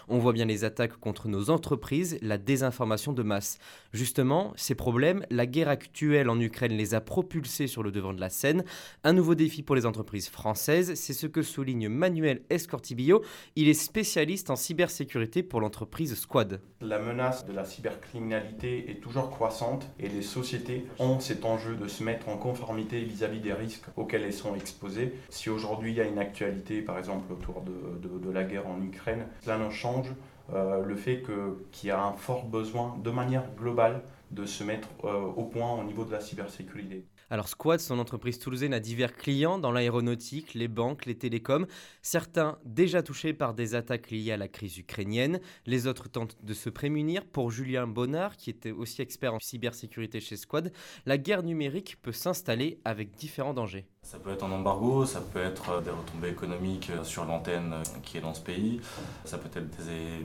on 0.08 0.20
voit 0.20 0.34
bien 0.34 0.46
les 0.46 0.64
attaques 0.64 0.98
contre 0.98 1.28
nos 1.28 1.50
entreprises, 1.50 2.18
la 2.22 2.38
désinformation 2.38 3.14
de 3.14 3.24
masse. 3.24 3.60
Justement, 3.94 4.54
ces 4.56 4.76
problèmes, 4.76 5.26
la 5.30 5.46
guerre 5.46 5.70
actuelle 5.70 6.30
en 6.30 6.40
Ukraine 6.40 6.74
les 6.74 6.94
a 6.94 7.02
propulsés 7.02 7.68
sur 7.68 7.84
le 7.84 7.92
devant 7.92 8.14
de 8.14 8.22
la 8.22 8.30
scène. 8.30 8.64
Un 9.04 9.14
nouveau 9.14 9.36
défi 9.36 9.64
pour 9.64 9.76
les 9.76 9.86
entreprises 9.86 10.30
françaises, 10.30 10.94
c'est 10.96 11.14
ce 11.14 11.28
que 11.28 11.42
souligne 11.42 11.90
Manuel 11.90 12.42
Escortibillo. 12.50 13.22
Il 13.56 13.68
est 13.68 13.74
spécialiste 13.74 14.50
en 14.50 14.56
cybersécurité 14.56 15.44
pour 15.44 15.60
l'entreprise 15.60 16.16
Squad. 16.16 16.62
La 16.82 17.00
menace 17.00 17.46
de 17.46 17.54
la 17.54 17.66
cybercriminalité 17.66 18.90
est 18.90 19.02
toujours 19.02 19.30
croissante 19.30 19.88
et 20.00 20.08
les 20.08 20.22
sociétés 20.22 20.86
ont 21.00 21.20
cet 21.20 21.46
enjeu 21.46 21.76
de 21.76 21.88
se 21.88 22.04
mettre 22.04 22.30
en 22.30 22.38
conformité 22.38 23.02
vis-à-vis 23.02 23.40
des 23.40 23.54
risques 23.54 23.86
auxquels 23.98 24.24
elles 24.24 24.34
sont 24.34 24.56
exposées. 24.56 25.14
Si 25.30 25.50
aujourd'hui 25.50 25.92
il 25.92 25.98
y 25.98 26.02
a 26.02 26.06
une 26.06 26.20
actualité, 26.20 26.82
par 26.82 26.98
exemple 26.98 27.32
autour 27.32 27.62
de, 27.62 28.32
la 28.32 28.44
guerre 28.44 28.68
en 28.68 28.82
Ukraine, 28.82 29.26
cela 29.42 29.58
ne 29.58 29.70
change 29.70 30.14
euh, 30.54 30.84
le 30.84 30.96
fait 30.96 31.24
qu'il 31.72 31.90
y 31.90 31.92
a 31.92 32.04
un 32.04 32.14
fort 32.14 32.46
besoin, 32.46 32.98
de 33.04 33.12
manière 33.12 33.44
globale, 33.56 34.04
de 34.32 34.46
se 34.46 34.64
mettre 34.64 34.90
euh, 35.04 35.14
au 35.14 35.44
point 35.44 35.74
au 35.74 35.84
niveau 35.84 36.06
de 36.06 36.12
la 36.12 36.20
cybersécurité. 36.20 37.06
Alors 37.30 37.48
Squad, 37.48 37.80
son 37.80 38.00
entreprise 38.00 38.40
toulousaine, 38.40 38.74
a 38.74 38.82
divers 38.82 39.16
clients 39.16 39.58
dans 39.58 39.72
l'aéronautique, 39.72 40.54
les 40.54 40.68
banques, 40.68 41.06
les 41.06 41.16
télécoms, 41.16 41.66
certains 42.02 42.58
déjà 42.66 43.04
touchés 43.04 43.34
par 43.34 43.54
des 43.54 43.74
attaques 43.74 44.12
liées 44.12 44.34
à 44.34 44.38
la 44.38 44.50
crise 44.50 44.78
ukrainienne, 44.78 45.40
les 45.66 45.88
autres 45.88 46.10
tentent 46.10 46.38
de 46.44 46.54
se 46.54 46.70
prémunir. 46.70 47.26
Pour 47.26 47.50
Julien 47.50 47.88
Bonnard, 47.88 48.36
qui 48.36 48.50
était 48.50 48.72
aussi 48.72 49.02
expert 49.02 49.34
en 49.34 49.40
cybersécurité 49.40 50.20
chez 50.20 50.36
Squad, 50.36 50.74
la 51.06 51.18
guerre 51.18 51.44
numérique 51.44 51.98
peut 52.02 52.12
s'installer 52.12 52.80
avec 52.84 53.16
différents 53.16 53.54
dangers. 53.54 53.86
Ça 54.12 54.20
peut 54.20 54.32
être 54.32 54.44
un 54.44 54.52
embargo, 54.52 55.06
ça 55.06 55.22
peut 55.22 55.42
être 55.42 55.70
euh, 55.70 55.80
des 55.80 55.90
retombées 55.90 56.28
économiques 56.28 56.90
euh, 56.90 57.06
sur 57.06 57.24
l'antenne 57.24 57.72
euh, 57.72 57.84
qui 58.04 58.18
est 58.18 58.22
dans 58.22 58.34
ce 58.34 58.42
pays, 58.42 58.82
ça 59.24 59.38
peut 59.38 59.48
être 59.58 59.70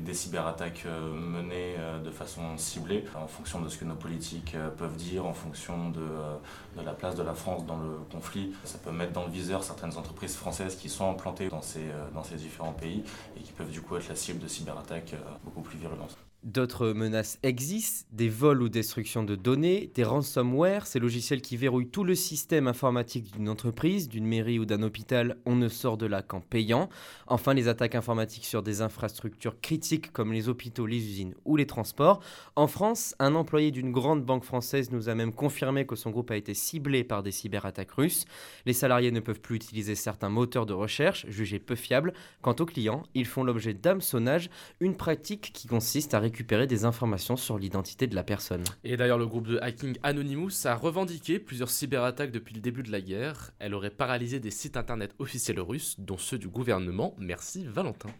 des, 0.03 0.13
cyberattaques 0.13 0.87
menées 0.87 1.77
de 2.03 2.11
façon 2.11 2.59
ciblée 2.59 3.05
en 3.15 3.29
fonction 3.29 3.61
de 3.61 3.69
ce 3.69 3.79
que 3.79 3.85
nos 3.85 3.95
politiques 3.95 4.57
peuvent 4.77 4.97
dire, 4.97 5.25
en 5.25 5.35
fonction 5.35 5.91
de, 5.91 6.83
la 6.83 6.93
place 6.95 7.15
de 7.15 7.23
la 7.23 7.35
France 7.35 7.65
dans 7.65 7.77
le 7.77 7.99
conflit. 8.11 8.55
Ça 8.65 8.79
peut 8.79 8.91
mettre 8.91 9.13
dans 9.13 9.25
le 9.25 9.31
viseur 9.31 9.63
certaines 9.63 9.97
entreprises 9.97 10.35
françaises 10.35 10.75
qui 10.77 10.89
sont 10.89 11.09
implantées 11.09 11.49
dans 11.49 11.63
ces 11.63 12.37
différents 12.37 12.73
pays 12.73 13.05
et 13.37 13.41
qui 13.41 13.53
peuvent 13.53 13.71
du 13.71 13.83
coup 13.83 13.97
être 13.97 14.09
la 14.09 14.17
cible 14.17 14.41
de 14.41 14.49
cyberattaques 14.49 15.15
beaucoup 15.45 15.61
plus 15.61 15.79
virulentes. 15.79 16.17
D'autres 16.47 16.93
menaces 16.93 17.41
existent, 17.43 18.07
des 18.13 18.29
vols 18.29 18.63
ou 18.63 18.69
destructions 18.69 19.25
de 19.25 19.35
données, 19.35 19.91
des 19.97 20.05
ransomware, 20.05 20.87
ces 20.87 21.01
logiciels 21.01 21.43
qui 21.43 21.57
verrouillent 21.57 21.89
tout 21.89 22.05
le 22.05 22.15
système 22.15 22.69
informatique 22.69 23.33
d'une 23.33 23.49
entreprise, 23.49 24.09
d'une 24.09 24.27
mairie 24.27 24.61
ou 24.61 24.65
d'un 24.65 24.85
hôpital, 24.85 25.39
on 25.45 25.57
ne 25.57 25.69
sort 25.69 25.97
de 25.97 26.07
là 26.07 26.23
qu'en 26.23 26.41
payant. 26.41 26.89
Enfin, 27.27 27.53
les 27.53 27.67
attaques 27.67 27.97
informatiques 27.97 28.45
sur 28.45 28.63
des 28.63 28.81
infrastructures 28.81 29.61
critiques 29.61 30.13
comme 30.13 30.33
les 30.33 30.49
hôpitaux, 30.49 30.87
les 30.87 30.99
usines 30.99 31.35
ou 31.45 31.57
les 31.57 31.67
transports. 31.67 32.21
En 32.55 32.69
France, 32.69 33.17
un 33.19 33.35
employé 33.35 33.73
d'une 33.73 33.91
grande 33.91 34.25
banque 34.25 34.45
française 34.45 34.93
nous 34.93 35.09
a 35.09 35.17
même 35.17 35.33
confirmé 35.33 35.85
que 35.85 35.97
son 35.97 36.11
groupe 36.11 36.31
a 36.31 36.37
été 36.37 36.55
ciblé 36.55 37.03
par 37.03 37.25
des 37.25 37.33
cyberattaques 37.33 37.91
russes. 37.91 38.25
Les 38.67 38.73
salariés 38.73 39.11
ne 39.11 39.21
peuvent 39.21 39.41
plus 39.41 39.57
utiliser 39.57 39.97
certains 39.97 40.29
moteurs 40.29 40.67
de 40.67 40.75
recherche, 40.75 41.27
jugés 41.29 41.59
peu 41.59 41.75
fiables. 41.75 42.13
Quant 42.41 42.55
aux 42.61 42.67
clients, 42.67 43.03
ils 43.15 43.27
font 43.27 43.43
l'objet 43.43 43.75
d'hameçonnage, 43.75 44.49
une 44.79 44.97
pratique 44.97 45.51
qui 45.53 45.67
consiste 45.67 46.15
à 46.15 46.21
récupérer 46.21 46.36
récupérer 46.37 46.67
des 46.67 46.85
informations 46.85 47.39
sur 47.39 47.57
l'identité 47.57 48.07
de 48.07 48.15
la 48.15 48.23
personne. 48.23 48.63
Et 48.85 48.99
d'ailleurs, 48.99 49.17
le 49.17 49.27
groupe 49.27 49.49
de 49.49 49.59
hacking 49.63 49.97
Anonymous 50.03 50.67
a 50.67 50.75
revendiqué 50.75 51.39
plusieurs 51.39 51.71
cyberattaques 51.71 52.31
depuis 52.31 52.55
le 52.55 52.61
début 52.61 52.83
de 52.83 52.93
la 52.93 53.01
guerre. 53.01 53.53
Elle 53.59 53.73
aurait 53.73 53.89
paralysé 53.89 54.39
des 54.39 54.51
sites 54.51 54.77
internet 54.77 55.15
officiels 55.19 55.61
russes, 55.61 55.99
dont 55.99 56.19
ceux 56.19 56.37
du 56.37 56.49
gouvernement. 56.49 57.15
Merci 57.19 57.65
Valentin. 57.65 58.11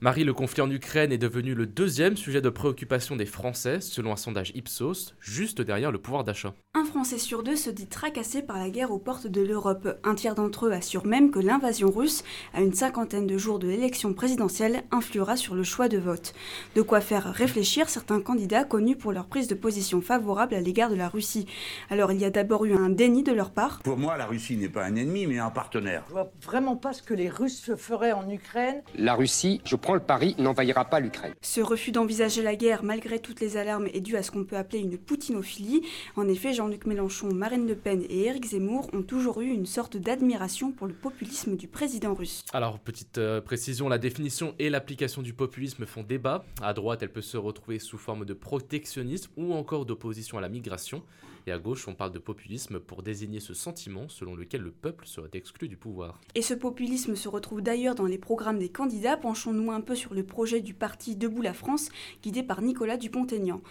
Marie, 0.00 0.22
le 0.22 0.32
conflit 0.32 0.62
en 0.62 0.70
Ukraine 0.70 1.10
est 1.10 1.18
devenu 1.18 1.54
le 1.54 1.66
deuxième 1.66 2.16
sujet 2.16 2.40
de 2.40 2.50
préoccupation 2.50 3.16
des 3.16 3.26
Français, 3.26 3.80
selon 3.80 4.12
un 4.12 4.16
sondage 4.16 4.52
Ipsos, 4.54 5.16
juste 5.18 5.60
derrière 5.60 5.90
le 5.90 5.98
pouvoir 5.98 6.22
d'achat. 6.22 6.54
Un 6.74 6.84
Français 6.84 7.18
sur 7.18 7.42
deux 7.42 7.56
se 7.56 7.68
dit 7.68 7.88
tracassé 7.88 8.42
par 8.42 8.58
la 8.58 8.70
guerre 8.70 8.92
aux 8.92 9.00
portes 9.00 9.26
de 9.26 9.40
l'Europe. 9.40 9.98
Un 10.04 10.14
tiers 10.14 10.36
d'entre 10.36 10.66
eux 10.66 10.72
assure 10.72 11.04
même 11.04 11.32
que 11.32 11.40
l'invasion 11.40 11.90
russe, 11.90 12.22
à 12.54 12.60
une 12.60 12.74
cinquantaine 12.74 13.26
de 13.26 13.36
jours 13.38 13.58
de 13.58 13.66
l'élection 13.66 14.12
présidentielle, 14.14 14.84
influera 14.92 15.36
sur 15.36 15.56
le 15.56 15.64
choix 15.64 15.88
de 15.88 15.98
vote. 15.98 16.32
De 16.76 16.82
quoi 16.82 17.00
faire 17.00 17.32
réfléchir 17.32 17.88
certains 17.88 18.20
candidats 18.20 18.62
connus 18.62 18.94
pour 18.94 19.10
leur 19.10 19.26
prise 19.26 19.48
de 19.48 19.56
position 19.56 20.00
favorable 20.00 20.54
à 20.54 20.60
l'égard 20.60 20.90
de 20.90 20.94
la 20.94 21.08
Russie. 21.08 21.46
Alors 21.90 22.12
il 22.12 22.20
y 22.20 22.24
a 22.24 22.30
d'abord 22.30 22.64
eu 22.66 22.74
un 22.74 22.88
déni 22.88 23.24
de 23.24 23.32
leur 23.32 23.50
part. 23.50 23.80
Pour 23.82 23.98
moi, 23.98 24.16
la 24.16 24.26
Russie 24.26 24.56
n'est 24.56 24.68
pas 24.68 24.84
un 24.84 24.94
ennemi, 24.94 25.26
mais 25.26 25.40
un 25.40 25.50
partenaire. 25.50 26.04
Je 26.06 26.12
vois 26.12 26.30
vraiment 26.40 26.76
pas 26.76 26.92
ce 26.92 27.02
que 27.02 27.14
les 27.14 27.28
Russes 27.28 27.72
feraient 27.76 28.12
en 28.12 28.30
Ukraine. 28.30 28.82
La 28.96 29.16
Russie, 29.16 29.60
je 29.64 29.74
le 29.94 30.00
pari, 30.00 30.34
n'envahira 30.38 30.84
pas 30.84 31.00
l'Ukraine. 31.00 31.34
Ce 31.42 31.60
refus 31.60 31.92
d'envisager 31.92 32.42
la 32.42 32.56
guerre 32.56 32.82
malgré 32.82 33.18
toutes 33.18 33.40
les 33.40 33.56
alarmes 33.56 33.86
est 33.92 34.00
dû 34.00 34.16
à 34.16 34.22
ce 34.22 34.30
qu'on 34.30 34.44
peut 34.44 34.56
appeler 34.56 34.80
une 34.80 34.98
poutinophilie. 34.98 35.82
En 36.16 36.28
effet, 36.28 36.52
Jean-Luc 36.52 36.86
Mélenchon, 36.86 37.32
Marine 37.32 37.66
Le 37.66 37.74
Pen 37.74 38.02
et 38.08 38.24
Éric 38.24 38.46
Zemmour 38.46 38.88
ont 38.92 39.02
toujours 39.02 39.40
eu 39.40 39.48
une 39.48 39.66
sorte 39.66 39.96
d'admiration 39.96 40.72
pour 40.72 40.86
le 40.86 40.94
populisme 40.94 41.56
du 41.56 41.68
président 41.68 42.14
russe. 42.14 42.42
Alors, 42.52 42.78
petite 42.78 43.18
euh, 43.18 43.40
précision, 43.40 43.88
la 43.88 43.98
définition 43.98 44.54
et 44.58 44.70
l'application 44.70 45.22
du 45.22 45.32
populisme 45.32 45.86
font 45.86 46.02
débat. 46.02 46.44
À 46.62 46.72
droite, 46.72 47.02
elle 47.02 47.12
peut 47.12 47.22
se 47.22 47.36
retrouver 47.36 47.78
sous 47.78 47.98
forme 47.98 48.24
de 48.24 48.34
protectionnisme 48.34 49.30
ou 49.36 49.54
encore 49.54 49.86
d'opposition 49.86 50.38
à 50.38 50.40
la 50.40 50.48
migration. 50.48 51.02
Et 51.48 51.50
à 51.50 51.58
gauche, 51.58 51.88
on 51.88 51.94
parle 51.94 52.12
de 52.12 52.18
populisme 52.18 52.78
pour 52.78 53.02
désigner 53.02 53.40
ce 53.40 53.54
sentiment 53.54 54.10
selon 54.10 54.36
lequel 54.36 54.60
le 54.60 54.70
peuple 54.70 55.06
serait 55.06 55.30
exclu 55.32 55.66
du 55.66 55.78
pouvoir. 55.78 56.20
Et 56.34 56.42
ce 56.42 56.52
populisme 56.52 57.16
se 57.16 57.26
retrouve 57.26 57.62
d'ailleurs 57.62 57.94
dans 57.94 58.04
les 58.04 58.18
programmes 58.18 58.58
des 58.58 58.68
candidats. 58.68 59.16
Penchons-nous 59.16 59.72
un 59.72 59.80
peu 59.80 59.94
sur 59.94 60.12
le 60.12 60.26
projet 60.26 60.60
du 60.60 60.74
parti 60.74 61.16
Debout 61.16 61.40
la 61.40 61.54
France, 61.54 61.88
guidé 62.22 62.42
par 62.42 62.60
Nicolas 62.60 62.98
Dupont-Aignan. 62.98 63.62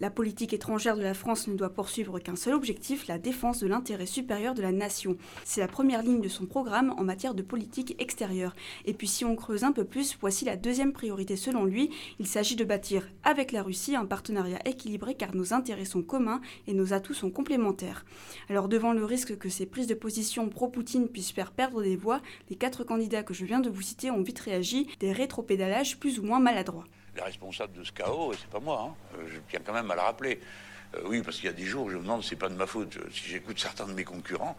La 0.00 0.10
politique 0.10 0.52
étrangère 0.52 0.96
de 0.96 1.02
la 1.02 1.14
France 1.14 1.46
ne 1.48 1.54
doit 1.54 1.70
poursuivre 1.70 2.18
qu'un 2.18 2.34
seul 2.34 2.54
objectif, 2.54 3.06
la 3.06 3.18
défense 3.18 3.60
de 3.60 3.68
l'intérêt 3.68 4.06
supérieur 4.06 4.54
de 4.54 4.62
la 4.62 4.72
nation. 4.72 5.16
C'est 5.44 5.60
la 5.60 5.68
première 5.68 6.02
ligne 6.02 6.20
de 6.20 6.28
son 6.28 6.46
programme 6.46 6.94
en 6.96 7.04
matière 7.04 7.34
de 7.34 7.42
politique 7.42 7.94
extérieure. 8.00 8.56
Et 8.84 8.94
puis 8.94 9.06
si 9.06 9.24
on 9.24 9.36
creuse 9.36 9.64
un 9.64 9.72
peu 9.72 9.84
plus, 9.84 10.16
voici 10.20 10.44
la 10.44 10.56
deuxième 10.56 10.92
priorité 10.92 11.36
selon 11.36 11.64
lui. 11.64 11.90
Il 12.18 12.26
s'agit 12.26 12.56
de 12.56 12.64
bâtir 12.64 13.08
avec 13.22 13.52
la 13.52 13.62
Russie 13.62 13.94
un 13.94 14.06
partenariat 14.06 14.58
équilibré 14.66 15.14
car 15.14 15.34
nos 15.34 15.52
intérêts 15.52 15.84
sont 15.84 16.02
communs 16.02 16.40
et 16.66 16.74
nos 16.74 16.94
atouts 16.94 17.14
sont 17.14 17.30
complémentaires. 17.30 18.04
Alors 18.48 18.68
devant 18.68 18.92
le 18.92 19.04
risque 19.04 19.36
que 19.38 19.48
ces 19.48 19.66
prises 19.66 19.86
de 19.86 19.94
position 19.94 20.48
pro-Poutine 20.48 21.08
puissent 21.08 21.32
faire 21.32 21.52
perdre 21.52 21.82
des 21.82 21.96
voix, 21.96 22.22
les 22.50 22.56
quatre 22.56 22.82
candidats 22.82 23.22
que 23.22 23.34
je 23.34 23.44
viens 23.44 23.60
de 23.60 23.70
vous 23.70 23.82
citer 23.82 24.10
ont 24.10 24.22
vite 24.22 24.40
réagi, 24.40 24.88
des 25.00 25.12
rétropédalages 25.12 25.98
plus 25.98 26.18
ou 26.18 26.22
moins 26.22 26.40
maladroits 26.40 26.86
la 27.16 27.24
responsable 27.24 27.78
de 27.78 27.84
ce 27.84 27.92
chaos, 27.92 28.32
c'est 28.32 28.48
pas 28.48 28.60
moi. 28.60 28.88
Hein. 28.88 28.94
Euh, 29.18 29.28
je 29.28 29.38
tiens 29.48 29.60
quand 29.64 29.72
même 29.72 29.90
à 29.90 29.94
le 29.94 30.00
rappeler. 30.00 30.40
Euh, 30.94 31.02
oui, 31.06 31.22
parce 31.22 31.36
qu'il 31.36 31.46
y 31.46 31.48
a 31.48 31.52
des 31.52 31.64
jours, 31.64 31.90
je 31.90 31.96
me 31.96 32.02
demande, 32.02 32.22
c'est 32.22 32.36
pas 32.36 32.48
de 32.48 32.54
ma 32.54 32.66
faute. 32.66 32.98
Si 33.12 33.28
j'écoute 33.28 33.58
certains 33.58 33.86
de 33.86 33.92
mes 33.92 34.04
concurrents, 34.04 34.56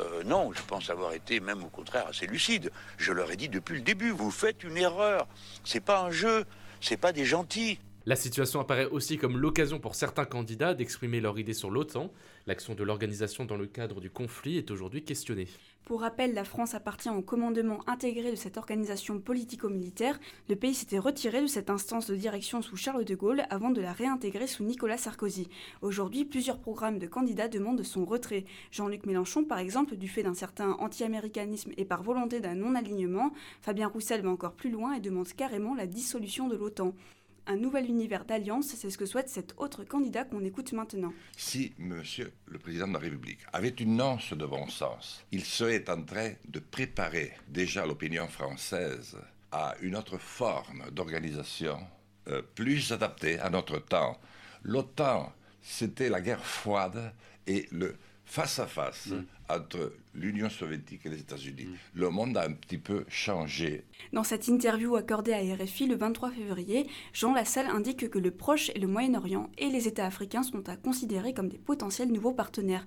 euh, 0.00 0.22
non, 0.24 0.52
je 0.52 0.62
pense 0.62 0.88
avoir 0.90 1.12
été 1.12 1.40
même 1.40 1.64
au 1.64 1.68
contraire 1.68 2.06
assez 2.08 2.26
lucide. 2.26 2.70
Je 2.96 3.12
leur 3.12 3.30
ai 3.30 3.36
dit 3.36 3.48
depuis 3.48 3.76
le 3.76 3.82
début, 3.82 4.10
vous 4.10 4.30
faites 4.30 4.64
une 4.64 4.76
erreur. 4.76 5.26
C'est 5.64 5.80
pas 5.80 6.02
un 6.02 6.10
jeu, 6.10 6.44
c'est 6.80 6.96
pas 6.96 7.12
des 7.12 7.24
gentils. 7.24 7.78
La 8.06 8.16
situation 8.16 8.60
apparaît 8.60 8.86
aussi 8.86 9.18
comme 9.18 9.38
l'occasion 9.38 9.78
pour 9.78 9.94
certains 9.94 10.24
candidats 10.24 10.74
d'exprimer 10.74 11.20
leur 11.20 11.38
idée 11.38 11.52
sur 11.52 11.70
l'OTAN. 11.70 12.10
L'action 12.46 12.74
de 12.74 12.84
l'organisation 12.84 13.44
dans 13.44 13.56
le 13.56 13.66
cadre 13.66 14.00
du 14.00 14.10
conflit 14.10 14.56
est 14.56 14.70
aujourd'hui 14.70 15.04
questionnée. 15.04 15.46
Pour 15.84 16.02
rappel, 16.02 16.34
la 16.34 16.44
France 16.44 16.74
appartient 16.74 17.10
au 17.10 17.20
commandement 17.20 17.80
intégré 17.88 18.30
de 18.30 18.36
cette 18.36 18.56
organisation 18.56 19.18
politico-militaire. 19.18 20.20
Le 20.48 20.56
pays 20.56 20.74
s'était 20.74 20.98
retiré 20.98 21.42
de 21.42 21.46
cette 21.46 21.68
instance 21.68 22.08
de 22.08 22.14
direction 22.14 22.62
sous 22.62 22.76
Charles 22.76 23.04
de 23.04 23.14
Gaulle 23.14 23.42
avant 23.50 23.70
de 23.70 23.80
la 23.80 23.92
réintégrer 23.92 24.46
sous 24.46 24.62
Nicolas 24.62 24.98
Sarkozy. 24.98 25.48
Aujourd'hui, 25.82 26.24
plusieurs 26.24 26.60
programmes 26.60 26.98
de 26.98 27.06
candidats 27.06 27.48
demandent 27.48 27.82
son 27.82 28.04
retrait. 28.04 28.44
Jean-Luc 28.70 29.04
Mélenchon, 29.04 29.44
par 29.44 29.58
exemple, 29.58 29.96
du 29.96 30.08
fait 30.08 30.22
d'un 30.22 30.34
certain 30.34 30.76
anti-américanisme 30.78 31.72
et 31.76 31.84
par 31.84 32.02
volonté 32.02 32.40
d'un 32.40 32.54
non-alignement, 32.54 33.32
Fabien 33.60 33.88
Roussel 33.88 34.22
va 34.22 34.30
encore 34.30 34.54
plus 34.54 34.70
loin 34.70 34.94
et 34.94 35.00
demande 35.00 35.32
carrément 35.32 35.74
la 35.74 35.86
dissolution 35.86 36.48
de 36.48 36.56
l'OTAN 36.56 36.94
un 37.50 37.56
nouvel 37.56 37.86
univers 37.86 38.24
d'alliance, 38.24 38.68
c'est 38.76 38.90
ce 38.90 38.96
que 38.96 39.06
souhaite 39.06 39.28
cet 39.28 39.54
autre 39.56 39.82
candidat 39.82 40.24
qu'on 40.24 40.44
écoute 40.44 40.72
maintenant. 40.72 41.12
Si 41.36 41.72
Monsieur 41.78 42.32
le 42.46 42.60
Président 42.60 42.86
de 42.86 42.92
la 42.92 43.00
République 43.00 43.40
avait 43.52 43.70
une 43.70 44.00
once 44.00 44.32
de 44.32 44.46
bon 44.46 44.68
sens, 44.68 45.24
il 45.32 45.44
serait 45.44 45.84
en 45.90 46.02
train 46.02 46.32
de 46.48 46.60
préparer 46.60 47.32
déjà 47.48 47.84
l'opinion 47.84 48.28
française 48.28 49.16
à 49.50 49.74
une 49.80 49.96
autre 49.96 50.16
forme 50.16 50.84
d'organisation 50.92 51.80
euh, 52.28 52.40
plus 52.54 52.92
adaptée 52.92 53.40
à 53.40 53.50
notre 53.50 53.80
temps. 53.80 54.16
L'OTAN, 54.62 55.32
c'était 55.60 56.08
la 56.08 56.20
guerre 56.20 56.44
froide 56.44 57.12
et 57.48 57.66
le 57.72 57.96
face-à-face 58.26 59.06
mm. 59.06 59.24
entre 59.48 59.92
l'Union 60.14 60.50
soviétique 60.50 61.06
et 61.06 61.08
les 61.08 61.20
États-Unis. 61.20 61.68
Le 61.94 62.10
monde 62.10 62.36
a 62.36 62.44
un 62.44 62.52
petit 62.52 62.78
peu 62.78 63.04
changé. 63.08 63.84
Dans 64.12 64.24
cette 64.24 64.48
interview 64.48 64.96
accordée 64.96 65.32
à 65.32 65.38
RFI 65.38 65.86
le 65.86 65.96
23 65.96 66.30
février, 66.30 66.88
Jean 67.12 67.32
Lassalle 67.32 67.68
indique 67.68 68.10
que 68.10 68.18
le 68.18 68.30
Proche 68.30 68.70
et 68.74 68.78
le 68.78 68.86
Moyen-Orient 68.86 69.50
et 69.58 69.68
les 69.68 69.86
États 69.86 70.06
africains 70.06 70.42
sont 70.42 70.68
à 70.68 70.76
considérer 70.76 71.32
comme 71.32 71.48
des 71.48 71.58
potentiels 71.58 72.10
nouveaux 72.10 72.32
partenaires. 72.32 72.86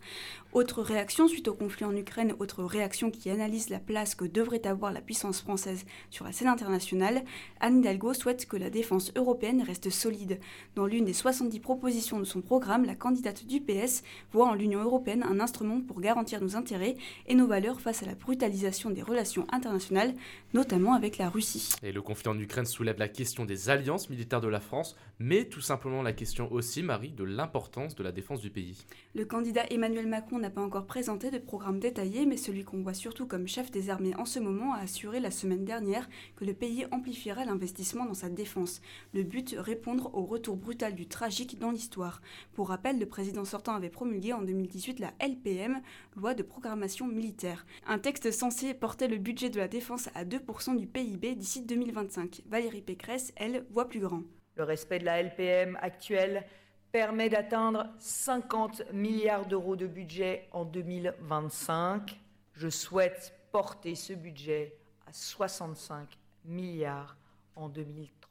Autre 0.52 0.82
réaction 0.82 1.28
suite 1.28 1.48
au 1.48 1.54
conflit 1.54 1.86
en 1.86 1.96
Ukraine, 1.96 2.34
autre 2.40 2.64
réaction 2.64 3.10
qui 3.10 3.30
analyse 3.30 3.70
la 3.70 3.80
place 3.80 4.16
que 4.16 4.26
devrait 4.26 4.68
avoir 4.68 4.92
la 4.92 5.02
puissance 5.02 5.42
française 5.42 5.86
sur 6.10 6.26
la 6.26 6.32
scène 6.32 6.48
internationale, 6.48 7.24
Anne 7.60 7.80
Hidalgo 7.80 8.14
souhaite 8.14 8.46
que 8.48 8.58
la 8.58 8.70
défense 8.70 9.12
européenne 9.16 9.62
reste 9.62 9.90
solide. 9.90 10.40
Dans 10.76 10.86
l'une 10.86 11.06
des 11.06 11.14
70 11.14 11.60
propositions 11.60 12.20
de 12.20 12.26
son 12.26 12.42
programme, 12.42 12.86
la 12.86 12.96
candidate 12.96 13.46
du 13.46 13.62
PS 13.62 14.04
voit 14.32 14.48
en 14.48 14.54
l'Union 14.54 14.82
européenne 14.84 15.24
un 15.24 15.40
instrument 15.40 15.82
pour 15.82 16.02
garantir 16.02 16.42
nos 16.42 16.56
intérêts 16.56 16.96
et 17.28 17.36
nos 17.36 17.48
valeurs 17.48 17.80
face 17.80 18.04
à 18.04 18.06
la 18.06 18.16
brutalisation 18.16 18.90
des 18.90 19.02
relations 19.02 19.48
internationales, 19.52 20.14
notamment 20.54 20.94
avec 20.94 21.18
la 21.18 21.30
Russie. 21.30 21.70
Et 21.84 21.92
le 21.92 22.02
conflit 22.02 22.30
en 22.30 22.40
Ukraine 22.40 22.66
soulève 22.66 23.00
la 23.00 23.08
question 23.08 23.46
des 23.46 23.70
alliances 23.70 24.10
militaires 24.10 24.42
de 24.42 24.48
la 24.48 24.60
France, 24.60 24.96
mais 25.20 25.46
tout 25.46 25.62
simplement 25.62 26.02
la 26.02 26.14
question 26.14 26.52
aussi, 26.52 26.84
Marie, 26.84 27.12
de 27.12 27.24
l'importance 27.24 27.96
de 27.96 28.04
la 28.04 28.12
défense 28.12 28.42
du 28.42 28.50
pays. 28.50 28.86
Le 29.16 29.26
candidat 29.26 29.66
Emmanuel 29.70 30.08
Macron 30.08 30.40
n'a 30.40 30.50
pas 30.50 30.62
encore 30.62 30.86
présenté 30.86 31.32
de 31.32 31.38
programme 31.38 31.80
détaillé, 31.80 32.26
mais 32.26 32.38
celui 32.38 32.64
qu'on 32.64 32.82
voit 32.82 32.94
surtout 32.94 33.28
comme 33.28 33.48
chef 33.48 33.72
des 33.72 33.90
armées 33.90 34.16
en 34.16 34.26
ce 34.26 34.40
moment 34.40 34.74
a 34.74 34.80
assuré 34.80 35.20
la 35.20 35.32
semaine 35.32 35.66
dernière 35.66 36.10
que 36.36 36.46
le 36.46 36.54
pays 36.54 36.86
amplifierait 36.92 37.46
l'investissement 37.46 38.06
dans 38.06 38.14
sa 38.14 38.30
défense. 38.30 38.82
Le 39.14 39.24
but, 39.24 39.56
répondre 39.58 40.10
au 40.14 40.26
retour 40.26 40.58
brutal 40.58 40.96
du 40.96 41.08
tragique 41.08 41.60
dans 41.60 41.72
l'histoire. 41.72 42.22
Pour 42.54 42.70
rappel, 42.70 43.00
le 43.00 43.06
président 43.06 43.46
sortant 43.46 43.76
avait 43.76 43.90
promulgué 43.90 44.34
en 44.34 44.42
2018 44.42 45.00
la 45.00 45.14
LPM, 45.20 45.82
loi 46.16 46.34
de 46.34 46.44
programmation 46.44 47.03
militaire. 47.06 47.66
Un 47.88 48.00
texte 48.00 48.32
censé 48.32 48.74
porter 48.74 49.08
le 49.08 49.18
budget 49.18 49.50
de 49.50 49.58
la 49.58 49.68
défense 49.68 50.10
à 50.16 50.26
2% 50.26 50.78
du 50.78 50.88
PIB 50.88 51.36
d'ici 51.36 51.62
2025. 51.62 52.42
Valérie 52.48 52.82
Pécresse, 52.82 53.34
elle, 53.36 53.66
voit 53.72 53.90
plus 53.90 54.00
grand. 54.00 54.24
Le 54.56 54.64
respect 54.64 55.00
de 55.00 55.06
la 55.06 55.22
LPM 55.22 55.78
actuelle 55.82 56.46
permet 56.92 57.30
d'atteindre 57.30 57.88
50 57.98 58.94
milliards 58.94 59.48
d'euros 59.48 59.76
de 59.76 59.88
budget 59.88 60.48
en 60.52 60.64
2025. 60.64 62.20
Je 62.54 62.70
souhaite 62.70 63.34
porter 63.52 63.96
ce 63.96 64.14
budget 64.14 64.78
à 65.08 65.14
65 65.14 66.08
milliards 66.46 67.18
en 67.56 67.68
2030. 67.70 68.23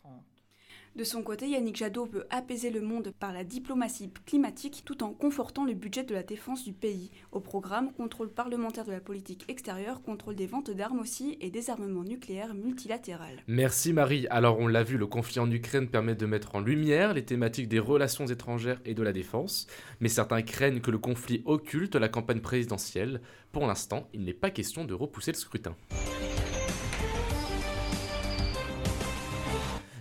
De 0.94 1.04
son 1.04 1.22
côté, 1.22 1.48
Yannick 1.48 1.76
Jadot 1.76 2.04
veut 2.04 2.26
apaiser 2.28 2.68
le 2.68 2.82
monde 2.82 3.14
par 3.18 3.32
la 3.32 3.44
diplomatie 3.44 4.10
climatique 4.26 4.82
tout 4.84 5.02
en 5.02 5.14
confortant 5.14 5.64
le 5.64 5.72
budget 5.72 6.04
de 6.04 6.12
la 6.12 6.22
défense 6.22 6.64
du 6.64 6.74
pays. 6.74 7.10
Au 7.30 7.40
programme, 7.40 7.94
contrôle 7.94 8.28
parlementaire 8.28 8.84
de 8.84 8.92
la 8.92 9.00
politique 9.00 9.46
extérieure, 9.48 10.02
contrôle 10.02 10.34
des 10.34 10.46
ventes 10.46 10.70
d'armes 10.70 11.00
aussi 11.00 11.38
et 11.40 11.50
désarmement 11.50 12.04
nucléaire 12.04 12.52
multilatéral. 12.52 13.42
Merci 13.46 13.94
Marie. 13.94 14.26
Alors 14.28 14.58
on 14.58 14.66
l'a 14.66 14.82
vu, 14.82 14.98
le 14.98 15.06
conflit 15.06 15.40
en 15.40 15.50
Ukraine 15.50 15.88
permet 15.88 16.14
de 16.14 16.26
mettre 16.26 16.56
en 16.56 16.60
lumière 16.60 17.14
les 17.14 17.24
thématiques 17.24 17.68
des 17.68 17.78
relations 17.78 18.26
étrangères 18.26 18.82
et 18.84 18.92
de 18.92 19.02
la 19.02 19.14
défense, 19.14 19.68
mais 20.00 20.10
certains 20.10 20.42
craignent 20.42 20.80
que 20.80 20.90
le 20.90 20.98
conflit 20.98 21.40
occulte 21.46 21.96
la 21.96 22.10
campagne 22.10 22.40
présidentielle. 22.40 23.22
Pour 23.50 23.66
l'instant, 23.66 24.08
il 24.12 24.24
n'est 24.24 24.34
pas 24.34 24.50
question 24.50 24.84
de 24.84 24.92
repousser 24.92 25.32
le 25.32 25.38
scrutin. 25.38 25.74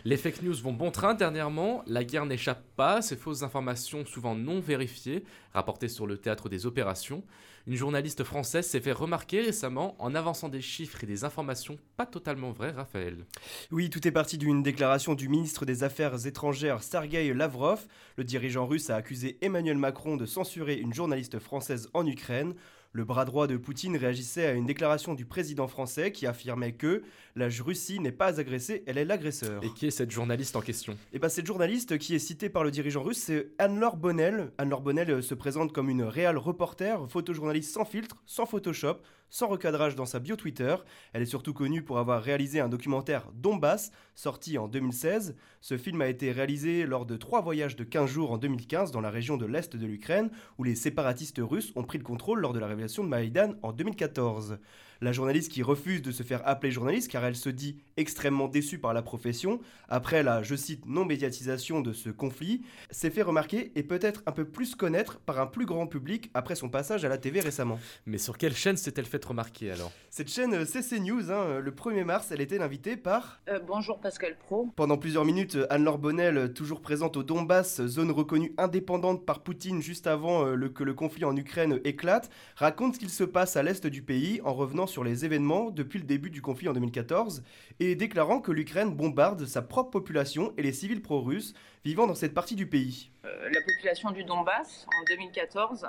Les 0.03 0.17
fake 0.17 0.41
news 0.41 0.55
vont 0.55 0.73
bon 0.73 0.89
train 0.89 1.13
dernièrement, 1.13 1.83
la 1.85 2.03
guerre 2.03 2.25
n'échappe 2.25 2.63
pas, 2.75 3.03
ces 3.03 3.15
fausses 3.15 3.43
informations 3.43 4.03
souvent 4.03 4.33
non 4.33 4.59
vérifiées, 4.59 5.23
rapportées 5.53 5.89
sur 5.89 6.07
le 6.07 6.17
théâtre 6.17 6.49
des 6.49 6.65
opérations. 6.65 7.23
Une 7.67 7.75
journaliste 7.75 8.23
française 8.23 8.65
s'est 8.65 8.79
fait 8.79 8.91
remarquer 8.91 9.41
récemment 9.41 9.95
en 9.99 10.15
avançant 10.15 10.49
des 10.49 10.61
chiffres 10.61 11.03
et 11.03 11.07
des 11.07 11.23
informations 11.23 11.77
pas 11.97 12.07
totalement 12.07 12.51
vraies, 12.51 12.71
Raphaël. 12.71 13.25
Oui, 13.69 13.91
tout 13.91 14.07
est 14.07 14.11
parti 14.11 14.39
d'une 14.39 14.63
déclaration 14.63 15.13
du 15.13 15.29
ministre 15.29 15.65
des 15.65 15.83
Affaires 15.83 16.25
étrangères 16.25 16.81
Sergei 16.81 17.31
Lavrov. 17.35 17.85
Le 18.17 18.23
dirigeant 18.23 18.65
russe 18.65 18.89
a 18.89 18.95
accusé 18.95 19.37
Emmanuel 19.41 19.77
Macron 19.77 20.17
de 20.17 20.25
censurer 20.25 20.77
une 20.77 20.95
journaliste 20.95 21.37
française 21.37 21.89
en 21.93 22.07
Ukraine. 22.07 22.55
Le 22.93 23.05
bras 23.05 23.23
droit 23.23 23.47
de 23.47 23.55
Poutine 23.55 23.95
réagissait 23.95 24.45
à 24.45 24.51
une 24.51 24.65
déclaration 24.65 25.13
du 25.13 25.23
président 25.23 25.69
français 25.69 26.11
qui 26.11 26.27
affirmait 26.27 26.73
que 26.73 27.03
la 27.37 27.47
Russie 27.47 28.01
n'est 28.01 28.11
pas 28.11 28.41
agressée, 28.41 28.83
elle 28.85 28.97
est 28.97 29.05
l'agresseur. 29.05 29.63
Et 29.63 29.69
qui 29.69 29.87
est 29.87 29.91
cette 29.91 30.11
journaliste 30.11 30.57
en 30.57 30.61
question? 30.61 30.91
Et 30.93 30.97
eh 31.13 31.19
bien 31.19 31.29
cette 31.29 31.45
journaliste 31.45 31.97
qui 31.97 32.15
est 32.15 32.19
citée 32.19 32.49
par 32.49 32.65
le 32.65 32.71
dirigeant 32.71 33.01
russe, 33.01 33.19
c'est 33.19 33.51
Anne-Laure 33.59 33.95
Bonnel. 33.95 34.51
Anne-Laure 34.57 34.81
Bonnel 34.81 35.09
euh, 35.09 35.21
se 35.21 35.33
présente 35.33 35.71
comme 35.71 35.89
une 35.89 36.03
réelle 36.03 36.37
reporter, 36.37 37.09
photojournaliste 37.09 37.73
sans 37.73 37.85
filtre, 37.85 38.17
sans 38.25 38.45
Photoshop, 38.45 38.97
sans 39.31 39.47
recadrage 39.47 39.95
dans 39.95 40.05
sa 40.05 40.19
bio 40.19 40.35
Twitter. 40.35 40.75
Elle 41.13 41.23
est 41.23 41.25
surtout 41.25 41.53
connue 41.53 41.81
pour 41.81 41.97
avoir 41.97 42.21
réalisé 42.21 42.59
un 42.59 42.69
documentaire 42.69 43.31
Donbass, 43.33 43.91
sorti 44.13 44.59
en 44.59 44.67
2016. 44.67 45.35
Ce 45.61 45.77
film 45.77 46.01
a 46.01 46.07
été 46.07 46.31
réalisé 46.31 46.85
lors 46.85 47.07
de 47.07 47.17
trois 47.17 47.41
voyages 47.41 47.75
de 47.75 47.83
15 47.83 48.07
jours 48.07 48.31
en 48.31 48.37
2015 48.37 48.91
dans 48.91 49.01
la 49.01 49.09
région 49.09 49.37
de 49.37 49.47
l'Est 49.47 49.75
de 49.75 49.87
l'Ukraine, 49.87 50.29
où 50.59 50.63
les 50.63 50.75
séparatistes 50.75 51.41
russes 51.41 51.71
ont 51.75 51.83
pris 51.83 51.97
le 51.97 52.03
contrôle 52.03 52.41
lors 52.41 52.53
de 52.53 52.59
la 52.59 52.67
révélation 52.67 53.03
de 53.03 53.09
Maïdan 53.09 53.53
en 53.63 53.71
2014. 53.71 54.59
La 55.03 55.13
journaliste 55.13 55.51
qui 55.51 55.63
refuse 55.63 56.03
de 56.03 56.11
se 56.11 56.21
faire 56.21 56.47
appeler 56.47 56.71
journaliste 56.71 57.09
car 57.09 57.25
elle 57.25 57.35
se 57.35 57.49
dit 57.49 57.77
extrêmement 57.97 58.47
déçue 58.47 58.77
par 58.77 58.93
la 58.93 59.01
profession, 59.01 59.59
après 59.89 60.21
la, 60.21 60.43
je 60.43 60.53
cite, 60.53 60.85
non-médiatisation 60.85 61.81
de 61.81 61.91
ce 61.91 62.11
conflit, 62.11 62.61
s'est 62.91 63.09
fait 63.09 63.23
remarquer 63.23 63.71
et 63.75 63.81
peut-être 63.81 64.21
un 64.27 64.31
peu 64.31 64.45
plus 64.45 64.75
connaître 64.75 65.17
par 65.19 65.39
un 65.39 65.47
plus 65.47 65.65
grand 65.65 65.87
public 65.87 66.29
après 66.35 66.53
son 66.53 66.69
passage 66.69 67.03
à 67.03 67.09
la 67.09 67.17
TV 67.17 67.39
récemment. 67.39 67.79
Mais 68.05 68.19
sur 68.19 68.37
quelle 68.37 68.53
chaîne 68.53 68.77
s'est-elle 68.77 69.05
fait 69.05 69.17
peut-être 69.17 69.33
marqué 69.33 69.71
alors? 69.71 69.91
Cette 70.11 70.29
chaîne 70.29 70.65
CC 70.67 70.99
News, 70.99 71.31
hein, 71.31 71.59
le 71.59 71.71
1er 71.71 72.03
mars, 72.03 72.31
elle 72.31 72.41
était 72.41 72.61
invitée 72.61 72.95
par... 72.95 73.41
Euh, 73.49 73.59
bonjour 73.65 73.99
Pascal 73.99 74.37
Pro. 74.37 74.69
Pendant 74.75 74.99
plusieurs 74.99 75.25
minutes, 75.25 75.57
Anne-Laure 75.71 75.97
Bonnel, 75.97 76.53
toujours 76.53 76.79
présente 76.79 77.17
au 77.17 77.23
Donbass, 77.23 77.83
zone 77.87 78.11
reconnue 78.11 78.53
indépendante 78.59 79.25
par 79.25 79.41
Poutine 79.41 79.81
juste 79.81 80.05
avant 80.05 80.43
le, 80.43 80.69
que 80.69 80.83
le 80.83 80.93
conflit 80.93 81.25
en 81.25 81.35
Ukraine 81.35 81.79
éclate, 81.85 82.29
raconte 82.55 82.93
ce 82.93 82.99
qu'il 82.99 83.09
se 83.09 83.23
passe 83.23 83.57
à 83.57 83.63
l'est 83.63 83.87
du 83.87 84.03
pays 84.03 84.41
en 84.43 84.53
revenant 84.53 84.85
sur 84.91 85.03
les 85.03 85.25
événements 85.25 85.71
depuis 85.71 85.97
le 85.97 86.05
début 86.05 86.29
du 86.29 86.41
conflit 86.41 86.67
en 86.67 86.73
2014 86.73 87.43
et 87.79 87.95
déclarant 87.95 88.41
que 88.41 88.51
l'Ukraine 88.51 88.93
bombarde 88.93 89.45
sa 89.45 89.61
propre 89.61 89.89
population 89.89 90.53
et 90.57 90.61
les 90.61 90.73
civils 90.73 91.01
pro-russes 91.01 91.53
vivant 91.85 92.05
dans 92.05 92.13
cette 92.13 92.33
partie 92.33 92.55
du 92.55 92.67
pays. 92.67 93.09
Euh, 93.25 93.49
la 93.49 93.61
population 93.61 94.11
du 94.11 94.23
Donbass 94.23 94.85
en 94.99 95.03
2014 95.05 95.87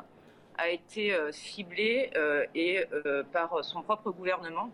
a 0.57 0.69
été 0.69 1.13
euh, 1.13 1.33
ciblée 1.33 2.11
euh, 2.17 2.47
et 2.55 2.85
par 3.33 3.65
son 3.65 3.83
propre 3.83 4.11
gouvernement. 4.13 4.71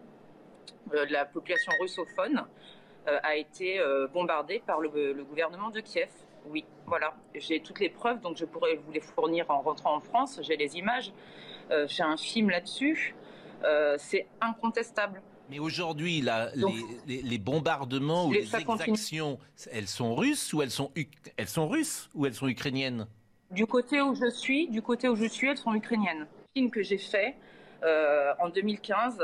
la 0.92 1.24
population 1.24 1.72
russophone 1.80 2.44
a 3.06 3.36
été 3.36 3.80
bombardée 4.12 4.62
par 4.66 4.80
le, 4.80 4.90
le, 5.14 5.24
gouvernement 5.24 5.70
de 5.70 5.80
Kiev. 5.80 6.10
Oui, 6.46 6.66
voilà. 6.86 7.14
J'ai 7.34 7.60
toutes 7.60 7.80
les 7.80 7.88
preuves, 7.88 8.20
donc 8.20 8.36
je 8.36 8.44
pourrais 8.44 8.76
vous 8.76 8.92
les 8.92 9.00
fournir 9.00 9.50
en 9.50 9.62
rentrant 9.62 9.96
en 9.96 10.00
France. 10.00 10.40
J'ai 10.42 10.56
les 10.56 10.76
images. 10.76 11.12
J'ai 11.86 12.02
un 12.02 12.18
film 12.18 12.50
là-dessus. 12.50 13.14
C'est 13.98 14.26
incontestable. 14.40 15.22
Mais 15.50 15.58
aujourd'hui, 15.58 16.22
les, 17.06 17.22
les, 17.22 17.38
bombardements 17.38 18.26
ou 18.26 18.32
les 18.32 18.54
exactions, 18.54 19.38
elles 19.72 19.86
sont 19.88 20.14
russes 20.14 20.52
ou 20.52 20.62
elles 20.62 20.70
sont, 20.70 20.90
elles 21.36 21.48
sont 21.48 21.68
russes 21.68 22.10
ou 22.14 22.26
elles 22.26 22.34
sont 22.34 22.48
ukrainiennes? 22.48 23.06
Du 23.50 23.66
côté 23.66 24.02
où 24.02 24.14
je 24.14 24.28
suis, 24.28 24.68
du 24.68 24.82
côté 24.82 25.08
où 25.08 25.16
je 25.16 25.24
suis, 25.24 25.48
elles 25.48 25.56
sont 25.56 25.74
ukrainiennes. 25.74 26.20
Le 26.20 26.60
film 26.60 26.70
que 26.70 26.82
j'ai 26.82 26.98
fait 26.98 27.34
euh, 27.82 28.34
en 28.40 28.50
2015 28.50 29.18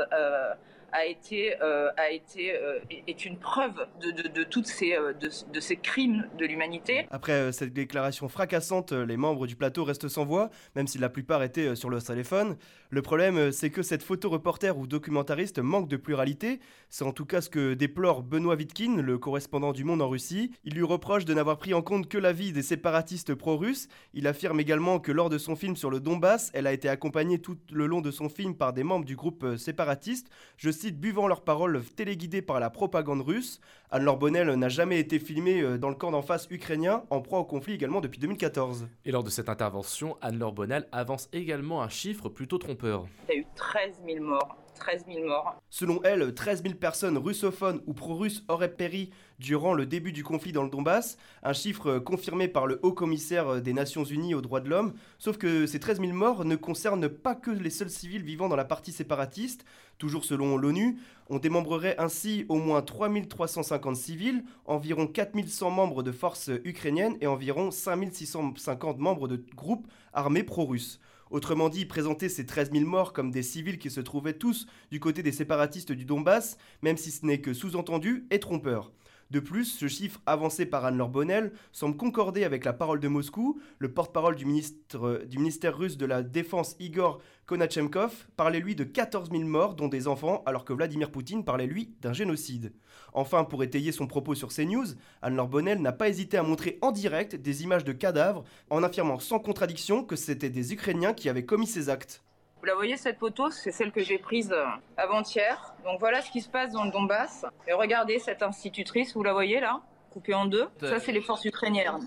a 0.91 1.05
été, 1.05 1.55
euh, 1.61 1.89
a 1.97 2.09
été 2.09 2.55
euh, 2.55 2.79
est 3.07 3.25
une 3.25 3.37
preuve 3.37 3.73
de, 4.01 4.11
de, 4.11 4.43
toutes 4.43 4.67
ces, 4.67 4.93
euh, 4.93 5.13
de, 5.13 5.29
de, 5.51 5.59
ces 5.59 5.75
crimes 5.75 6.27
de 6.37 6.45
l'humanité. 6.45 7.07
Après 7.11 7.51
cette 7.51 7.73
déclaration 7.73 8.29
fracassante, 8.29 8.91
les 8.91 9.17
membres 9.17 9.47
du 9.47 9.55
plateau 9.55 9.83
restent 9.83 10.07
sans 10.07 10.25
voix, 10.25 10.49
même 10.75 10.87
si 10.87 10.97
la 10.97 11.09
plupart 11.09 11.43
étaient 11.43 11.75
sur 11.75 11.89
leur 11.89 12.03
téléphone. 12.03 12.57
Le 12.89 13.01
problème, 13.01 13.51
c'est 13.51 13.71
que 13.71 13.83
cette 13.83 14.03
photo 14.03 14.29
reporter 14.29 14.77
ou 14.77 14.87
documentariste 14.87 15.59
manque 15.59 15.89
de 15.89 15.97
pluralité. 15.97 16.59
C'est 16.89 17.03
en 17.03 17.11
tout 17.11 17.25
cas 17.25 17.41
ce 17.41 17.49
que 17.49 17.73
déplore 17.73 18.23
Benoît 18.23 18.55
Vitkin, 18.55 19.01
le 19.01 19.17
correspondant 19.17 19.73
du 19.73 19.83
Monde 19.83 20.01
en 20.01 20.09
Russie. 20.09 20.51
Il 20.63 20.75
lui 20.75 20.83
reproche 20.83 21.25
de 21.25 21.33
n'avoir 21.33 21.57
pris 21.57 21.73
en 21.73 21.81
compte 21.81 22.07
que 22.07 22.17
l'avis 22.17 22.53
des 22.53 22.61
séparatistes 22.61 23.35
pro-russes. 23.35 23.87
Il 24.13 24.27
affirme 24.27 24.59
également 24.59 24.99
que 24.99 25.11
lors 25.11 25.29
de 25.29 25.37
son 25.37 25.55
film 25.55 25.75
sur 25.75 25.89
le 25.89 25.99
Donbass, 25.99 26.51
elle 26.53 26.67
a 26.67 26.73
été 26.73 26.87
accompagnée 26.87 27.39
tout 27.39 27.57
le 27.71 27.85
long 27.85 28.01
de 28.01 28.11
son 28.11 28.29
film 28.29 28.55
par 28.55 28.71
des 28.71 28.83
membres 28.83 29.05
du 29.05 29.15
groupe 29.15 29.57
séparatiste. 29.57 30.29
Je 30.57 30.69
cite 30.75 30.99
buvant 30.99 31.27
leurs 31.27 31.41
paroles 31.41 31.83
téléguidées 31.83 32.41
par 32.41 32.59
la 32.59 32.69
propagande 32.69 33.21
russe. 33.21 33.59
Anne-Laure 33.89 34.17
Bonnel 34.17 34.53
n'a 34.53 34.69
jamais 34.69 34.99
été 34.99 35.17
filmée 35.17 35.61
euh, 35.61 35.77
dans 35.77 35.89
le 35.89 35.95
camp 35.95 36.11
d'en 36.11 36.21
face 36.21 36.47
ukrainien, 36.51 37.03
en 37.09 37.21
proie 37.21 37.39
au 37.39 37.45
conflit 37.45 37.73
également 37.73 38.01
depuis 38.01 38.19
2014. 38.19 38.87
Et 39.05 39.11
lors 39.11 39.23
de 39.23 39.29
cette 39.29 39.49
intervention, 39.49 40.17
Anne-Laure 40.21 40.53
Bonnel 40.53 40.87
avance 40.91 41.29
également 41.33 41.81
un 41.81 41.89
chiffre 41.89 42.29
plutôt 42.29 42.57
trompeur. 42.57 43.07
Il 43.29 43.35
y 43.35 43.37
a 43.37 43.41
eu 43.41 43.45
13 43.55 44.01
000 44.05 44.23
morts 44.23 44.57
13 44.75 45.05
000 45.07 45.27
morts. 45.27 45.61
Selon 45.69 46.01
elle, 46.03 46.33
13 46.33 46.63
000 46.63 46.75
personnes 46.75 47.17
russophones 47.17 47.81
ou 47.87 47.93
pro-russes 47.93 48.43
auraient 48.47 48.73
péri 48.73 49.11
durant 49.39 49.73
le 49.73 49.85
début 49.85 50.11
du 50.11 50.23
conflit 50.23 50.51
dans 50.51 50.63
le 50.63 50.69
Donbass, 50.69 51.17
un 51.43 51.53
chiffre 51.53 51.99
confirmé 51.99 52.47
par 52.47 52.67
le 52.67 52.79
haut 52.83 52.93
commissaire 52.93 53.61
des 53.61 53.73
Nations 53.73 54.03
Unies 54.03 54.33
aux 54.33 54.41
droits 54.41 54.61
de 54.61 54.69
l'homme, 54.69 54.93
sauf 55.19 55.37
que 55.37 55.65
ces 55.65 55.79
13 55.79 55.99
000 55.99 56.13
morts 56.13 56.45
ne 56.45 56.55
concernent 56.55 57.09
pas 57.09 57.35
que 57.35 57.51
les 57.51 57.69
seuls 57.69 57.89
civils 57.89 58.23
vivant 58.23 58.47
dans 58.47 58.55
la 58.55 58.65
partie 58.65 58.91
séparatiste. 58.91 59.65
Toujours 59.97 60.25
selon 60.25 60.57
l'ONU, 60.57 60.99
on 61.29 61.39
démembrerait 61.39 61.95
ainsi 61.97 62.45
au 62.49 62.55
moins 62.55 62.81
3 62.81 63.09
350 63.29 63.95
civils, 63.95 64.43
environ 64.65 65.07
4 65.07 65.35
100 65.47 65.71
membres 65.71 66.03
de 66.03 66.11
forces 66.11 66.51
ukrainiennes 66.63 67.17
et 67.21 67.27
environ 67.27 67.71
5 67.71 68.13
650 68.13 68.99
membres 68.99 69.27
de 69.27 69.43
groupes 69.55 69.87
armés 70.13 70.43
pro-russes. 70.43 70.99
Autrement 71.31 71.69
dit, 71.69 71.85
présenter 71.85 72.29
ces 72.29 72.45
13 72.45 72.71
000 72.71 72.85
morts 72.85 73.11
comme 73.11 73.31
des 73.31 73.43
civils 73.43 73.79
qui 73.79 73.89
se 73.89 73.99
trouvaient 73.99 74.37
tous 74.37 74.67
du 74.91 74.99
côté 74.99 75.23
des 75.23 75.31
séparatistes 75.31 75.91
du 75.91 76.05
Donbass, 76.05 76.57
même 76.81 76.97
si 76.97 77.11
ce 77.11 77.25
n'est 77.25 77.41
que 77.41 77.53
sous-entendu, 77.53 78.27
est 78.29 78.39
trompeur. 78.39 78.91
De 79.31 79.39
plus, 79.39 79.65
ce 79.65 79.87
chiffre 79.87 80.21
avancé 80.27 80.67
par 80.67 80.85
Anne-Laure 80.85 81.09
Bonnel 81.09 81.51
semble 81.71 81.97
concorder 81.97 82.43
avec 82.43 82.63
la 82.63 82.73
parole 82.73 82.99
de 82.99 83.07
Moscou. 83.07 83.59
Le 83.79 83.91
porte-parole 83.91 84.35
du, 84.35 84.45
du, 84.45 85.37
ministère 85.37 85.77
russe 85.77 85.97
de 85.97 86.05
la 86.05 86.21
Défense, 86.21 86.75
Igor 86.79 87.19
Konachemkov, 87.47 88.27
parlait 88.37 88.59
lui 88.59 88.75
de 88.75 88.83
14 88.83 89.31
000 89.31 89.43
morts, 89.43 89.73
dont 89.73 89.87
des 89.87 90.07
enfants, 90.07 90.43
alors 90.45 90.63
que 90.63 90.73
Vladimir 90.73 91.11
Poutine 91.11 91.43
parlait 91.43 91.65
lui 91.65 91.95
d'un 92.01 92.13
génocide. 92.13 92.71
Enfin, 93.13 93.45
pour 93.45 93.63
étayer 93.63 93.91
son 93.91 94.05
propos 94.05 94.35
sur 94.35 94.49
CNews, 94.49 94.93
Anne-Laure 95.21 95.47
Bonnel 95.47 95.81
n'a 95.81 95.91
pas 95.91 96.09
hésité 96.09 96.37
à 96.37 96.43
montrer 96.43 96.77
en 96.81 96.91
direct 96.91 97.35
des 97.35 97.63
images 97.63 97.85
de 97.85 97.93
cadavres, 97.93 98.43
en 98.69 98.83
affirmant 98.83 99.19
sans 99.19 99.39
contradiction 99.39 100.03
que 100.03 100.15
c'était 100.15 100.49
des 100.49 100.73
Ukrainiens 100.73 101.13
qui 101.13 101.29
avaient 101.29 101.45
commis 101.45 101.67
ces 101.67 101.89
actes. 101.89 102.24
Vous 102.65 102.69
la 102.69 102.77
voyez 102.77 102.97
cette 102.97 103.19
photo, 103.19 103.51
c'est 103.51 103.71
celle 103.71 103.91
que 103.91 104.01
j'ai 104.01 104.17
prise 104.17 104.51
euh, 104.51 104.65
avant-hier. 104.97 105.75
Donc 105.83 105.99
voilà 105.99 106.23
ce 106.23 106.31
qui 106.31 106.41
se 106.41 106.49
passe 106.49 106.71
dans 106.71 106.83
le 106.83 106.89
Donbass. 106.89 107.45
Et 107.67 107.73
regardez 107.73 108.17
cette 108.17 108.41
institutrice, 108.41 109.13
vous 109.13 109.21
la 109.21 109.33
voyez 109.33 109.59
là 109.59 109.83
coupée 110.09 110.33
en 110.33 110.47
deux. 110.47 110.65
Ça, 110.79 110.99
c'est 110.99 111.11
les 111.11 111.21
forces 111.21 111.45
ukrainiennes. 111.45 111.99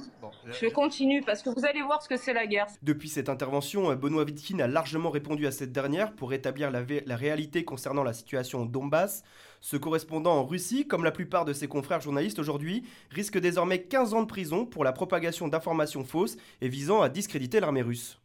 Je 0.47 0.67
continue 0.67 1.23
parce 1.23 1.43
que 1.43 1.51
vous 1.51 1.65
allez 1.65 1.83
voir 1.83 2.03
ce 2.03 2.09
que 2.09 2.17
c'est 2.17 2.33
la 2.33 2.49
guerre. 2.49 2.67
Depuis 2.83 3.09
cette 3.09 3.29
intervention, 3.29 3.93
euh, 3.93 3.95
Benoît 3.95 4.25
Vitkin 4.25 4.59
a 4.59 4.67
largement 4.67 5.11
répondu 5.11 5.47
à 5.47 5.53
cette 5.53 5.71
dernière 5.71 6.13
pour 6.13 6.33
établir 6.33 6.73
la, 6.73 6.83
la 7.07 7.17
réalité 7.17 7.65
concernant 7.65 8.03
la 8.03 8.13
situation 8.13 8.63
au 8.63 8.67
Donbass. 8.67 9.23
Ce 9.61 9.77
correspondant 9.77 10.33
en 10.33 10.45
Russie, 10.45 10.89
comme 10.89 11.05
la 11.05 11.13
plupart 11.13 11.45
de 11.45 11.53
ses 11.53 11.69
confrères 11.69 12.01
journalistes 12.01 12.41
aujourd'hui, 12.41 12.83
risque 13.11 13.39
désormais 13.39 13.83
15 13.83 14.13
ans 14.13 14.23
de 14.23 14.27
prison 14.27 14.67
pour 14.67 14.83
la 14.83 14.93
propagation 14.93 15.47
d'informations 15.47 16.03
fausses 16.03 16.37
et 16.61 16.69
visant 16.69 17.01
à 17.01 17.09
discréditer 17.09 17.61
l'armée 17.61 17.83
russe. 17.83 18.19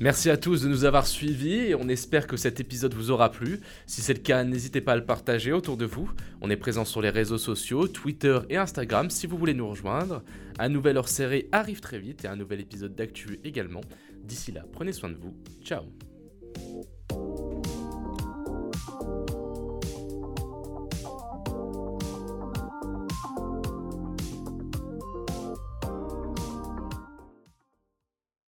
Merci 0.00 0.30
à 0.30 0.38
tous 0.38 0.62
de 0.62 0.68
nous 0.68 0.86
avoir 0.86 1.06
suivis 1.06 1.56
et 1.56 1.74
on 1.74 1.86
espère 1.86 2.26
que 2.26 2.38
cet 2.38 2.58
épisode 2.58 2.94
vous 2.94 3.10
aura 3.10 3.30
plu. 3.30 3.60
Si 3.86 4.00
c'est 4.00 4.14
le 4.14 4.20
cas, 4.20 4.44
n'hésitez 4.44 4.80
pas 4.80 4.92
à 4.92 4.96
le 4.96 5.04
partager 5.04 5.52
autour 5.52 5.76
de 5.76 5.84
vous. 5.84 6.10
On 6.40 6.48
est 6.48 6.56
présent 6.56 6.86
sur 6.86 7.02
les 7.02 7.10
réseaux 7.10 7.36
sociaux, 7.36 7.86
Twitter 7.86 8.38
et 8.48 8.56
Instagram 8.56 9.10
si 9.10 9.26
vous 9.26 9.36
voulez 9.36 9.52
nous 9.52 9.68
rejoindre. 9.68 10.22
Un 10.58 10.70
nouvel 10.70 10.96
hors-série 10.96 11.48
arrive 11.52 11.80
très 11.80 11.98
vite 11.98 12.24
et 12.24 12.28
un 12.28 12.36
nouvel 12.36 12.60
épisode 12.60 12.94
d'actu 12.94 13.40
également. 13.44 13.82
D'ici 14.24 14.52
là, 14.52 14.64
prenez 14.72 14.92
soin 14.92 15.10
de 15.10 15.16
vous. 15.16 15.36
Ciao 15.62 15.82